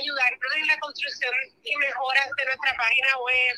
ayudarnos 0.00 0.52
en 0.56 0.66
la 0.66 0.78
construcción 0.80 1.34
y 1.62 1.76
mejoras 1.76 2.28
de 2.36 2.44
nuestra 2.46 2.74
página 2.76 3.18
web. 3.18 3.56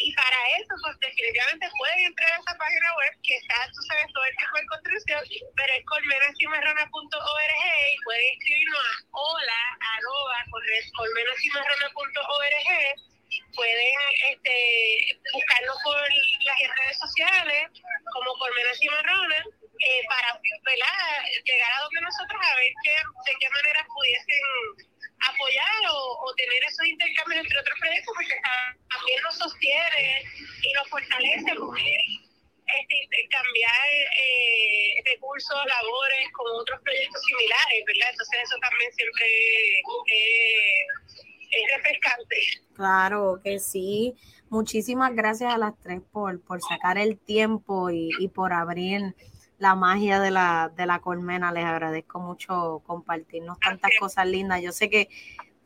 Y 0.00 0.12
para 0.14 0.36
eso, 0.58 0.74
pues 0.82 0.98
definitivamente 1.00 1.68
pueden 1.78 1.98
entrar 2.06 2.32
a 2.32 2.38
esa 2.38 2.54
página 2.58 2.96
web 2.96 3.12
que 3.22 3.36
está, 3.36 3.70
tú 3.74 3.82
sabes, 3.88 4.06
todo 4.14 4.24
el 4.24 4.36
tiempo 4.36 4.58
en 4.58 4.66
construcción, 4.66 5.24
pero 5.56 5.72
es 5.74 5.84
colmenasimarrona.org 5.86 7.92
y 7.92 7.96
pueden 8.04 8.26
escribirnos 8.38 8.78
a 8.78 8.82
hola, 9.10 9.78
arroba, 9.98 10.44
colmenasimarrona.org 10.96 12.68
pueden 13.54 13.94
este, 14.30 15.20
buscarnos 15.32 15.76
por 15.82 15.96
las 15.96 16.58
redes 16.78 16.98
sociales 16.98 17.70
como 18.12 18.38
Colmenas 18.38 18.78
Cimarrona 18.78 19.38
eh, 19.38 20.02
para 20.08 20.40
llegar 21.44 21.72
a 21.72 21.80
donde 21.82 22.00
nosotros 22.00 22.40
a 22.40 22.56
ver 22.56 22.72
qué, 22.82 22.90
de 22.90 23.36
qué 23.38 23.50
manera 23.50 23.86
pudiesen 23.86 24.42
apoyar 25.20 25.80
o, 25.90 26.34
tener 26.36 26.62
esos 26.64 26.86
intercambios 26.86 27.42
entre 27.42 27.58
otros 27.58 27.78
proyectos 27.80 28.14
porque 28.14 28.36
también 28.88 29.22
nos 29.22 29.38
sostiene 29.38 30.22
y 30.62 30.72
nos 30.72 30.88
fortalece 30.88 31.54
porque 31.58 31.96
este, 32.68 32.94
intercambiar 33.02 33.88
eh, 34.14 35.02
recursos, 35.14 35.58
labores 35.66 36.32
con 36.32 36.46
otros 36.60 36.80
proyectos 36.82 37.22
similares, 37.24 37.84
¿verdad? 37.86 38.10
Entonces 38.10 38.38
eso 38.44 38.56
también 38.60 38.92
siempre 38.92 39.26
es 41.50 41.76
refrescante. 41.76 42.36
Claro 42.74 43.40
que 43.42 43.58
sí. 43.58 44.14
Muchísimas 44.50 45.14
gracias 45.14 45.52
a 45.52 45.58
las 45.58 45.78
tres 45.80 46.00
por, 46.12 46.40
por 46.42 46.60
sacar 46.62 46.98
el 46.98 47.18
tiempo 47.18 47.90
y, 47.90 48.10
y 48.18 48.28
por 48.28 48.52
abrir 48.52 49.14
la 49.58 49.74
magia 49.74 50.20
de 50.20 50.30
la, 50.30 50.72
de 50.76 50.86
la 50.86 51.00
colmena. 51.00 51.52
Les 51.52 51.64
agradezco 51.64 52.20
mucho 52.20 52.82
compartirnos 52.86 53.58
tantas 53.60 53.90
cosas 53.98 54.26
lindas. 54.26 54.62
Yo 54.62 54.72
sé 54.72 54.88
que, 54.88 55.08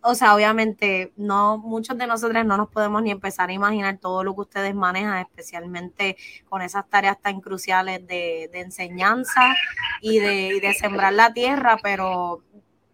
o 0.03 0.15
sea, 0.15 0.35
obviamente, 0.35 1.13
no, 1.17 1.59
muchos 1.59 1.97
de 1.97 2.07
nosotros 2.07 2.45
no 2.45 2.57
nos 2.57 2.69
podemos 2.69 3.03
ni 3.03 3.11
empezar 3.11 3.51
a 3.51 3.53
imaginar 3.53 3.99
todo 3.99 4.25
lo 4.25 4.35
que 4.35 4.41
ustedes 4.41 4.75
manejan, 4.75 5.19
especialmente 5.19 6.17
con 6.49 6.63
esas 6.63 6.89
tareas 6.89 7.21
tan 7.21 7.41
cruciales 7.41 8.07
de, 8.07 8.51
de 8.53 8.61
enseñanza 8.61 9.55
y 10.01 10.19
de, 10.19 10.57
y 10.57 10.61
de 10.61 10.75
sembrar 10.75 11.13
la 11.13 11.33
tierra, 11.33 11.77
pero 11.83 12.43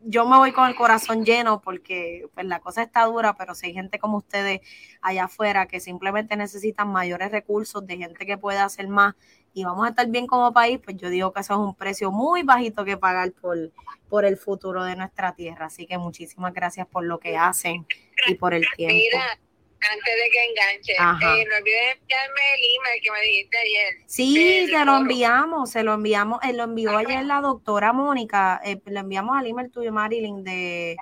yo 0.01 0.27
me 0.27 0.37
voy 0.37 0.53
con 0.53 0.69
el 0.69 0.75
corazón 0.75 1.25
lleno 1.25 1.61
porque 1.61 2.27
pues 2.35 2.47
la 2.47 2.61
cosa 2.61 2.83
está 2.83 3.05
dura, 3.05 3.35
pero 3.35 3.55
si 3.55 3.67
hay 3.67 3.75
gente 3.75 3.99
como 3.99 4.19
ustedes 4.19 4.61
allá 5.03 5.25
afuera 5.25 5.67
que 5.67 5.81
simplemente 5.81 6.37
necesitan 6.37 6.89
mayores 6.89 7.31
recursos, 7.31 7.87
de 7.87 7.97
gente 7.97 8.27
que 8.27 8.39
pueda 8.39 8.65
hacer 8.65 8.89
más 8.89 9.15
y 9.53 9.65
vamos 9.65 9.87
a 9.87 9.91
estar 9.91 10.07
bien 10.09 10.27
como 10.27 10.53
país, 10.53 10.79
pues 10.83 10.97
yo 10.97 11.11
digo 11.11 11.33
que 11.33 11.41
eso 11.41 11.55
es 11.55 11.59
un 11.59 11.75
precio 11.75 12.13
muy 12.13 12.43
bajito 12.43 12.85
que 12.85 12.97
pagar 12.97 13.33
por, 13.33 13.73
por 14.09 14.25
el 14.25 14.37
futuro 14.37 14.85
de 14.85 14.95
nuestra 14.95 15.35
tierra. 15.35 15.67
Así 15.67 15.87
que 15.87 15.99
muchísimas 15.99 16.53
gracias 16.55 16.87
por 16.87 17.05
lo 17.05 17.19
que 17.19 17.37
hacen 17.37 17.87
y 18.27 18.35
por 18.35 18.55
el 18.55 18.65
tiempo. 18.77 18.95
Mira, 18.95 19.39
antes 19.81 20.15
de 20.17 20.31
que 20.31 20.45
enganche, 20.45 20.93
eh, 20.93 21.45
no 21.49 21.57
olvides 21.57 21.97
enviarme 22.01 22.55
el 22.55 22.61
email 22.77 23.03
que 23.03 23.11
me 23.11 23.21
dijiste 23.21 23.59
ayer. 23.59 23.95
Sí, 24.07 24.67
te 24.71 24.85
lo 24.85 24.97
enviamos, 24.97 25.71
se 25.71 25.83
lo 25.83 25.95
enviamos, 25.95 26.41
él 26.43 26.57
lo 26.57 26.65
envió 26.65 26.97
ayer 26.97 27.25
la 27.25 27.41
doctora 27.41 27.93
Mónica, 27.93 28.61
eh, 28.65 28.81
lo 28.85 29.01
enviamos 29.01 29.37
al 29.37 29.47
email 29.47 29.71
tuyo, 29.71 29.93
Marilyn, 29.93 30.43
de... 30.43 30.97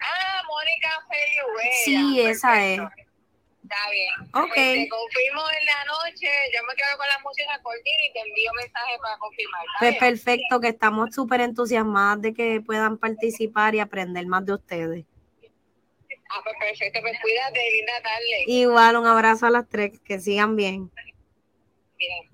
Ah, 0.00 0.42
Mónica 0.46 0.90
Feliu. 1.08 1.44
Sí, 1.84 2.20
esa 2.20 2.64
es. 2.64 2.80
Está 3.64 3.90
bien. 3.90 4.12
Ok. 4.34 4.52
Pues 4.54 4.74
te 4.74 4.88
confirmo 4.88 5.40
en 5.58 5.66
la 5.66 5.84
noche, 5.86 6.28
yo 6.54 6.62
me 6.68 6.74
quedo 6.74 6.98
con 6.98 7.08
la 7.08 7.18
música 7.24 7.58
cortina 7.62 7.96
y 8.08 8.12
te 8.12 8.20
envío 8.20 8.52
mensaje 8.52 8.92
para 9.02 9.16
confirmar. 9.16 9.62
Pues 9.78 9.96
perfecto, 9.96 10.60
que 10.60 10.68
estamos 10.68 11.14
súper 11.14 11.40
entusiasmadas 11.40 12.20
de 12.20 12.34
que 12.34 12.60
puedan 12.60 12.98
participar 12.98 13.74
y 13.74 13.80
aprender 13.80 14.26
más 14.26 14.44
de 14.44 14.52
ustedes. 14.52 15.04
Ah, 16.34 16.40
pues 16.42 16.56
perfecto, 16.58 17.00
pues 17.00 17.16
cuídate, 17.20 17.60
linda 17.70 17.92
tarde. 18.02 18.44
Igual, 18.46 18.96
un 18.96 19.06
abrazo 19.06 19.46
a 19.46 19.50
las 19.50 19.68
tres, 19.68 20.00
que 20.00 20.18
sigan 20.18 20.56
bien. 20.56 20.90
Bien. 21.96 22.28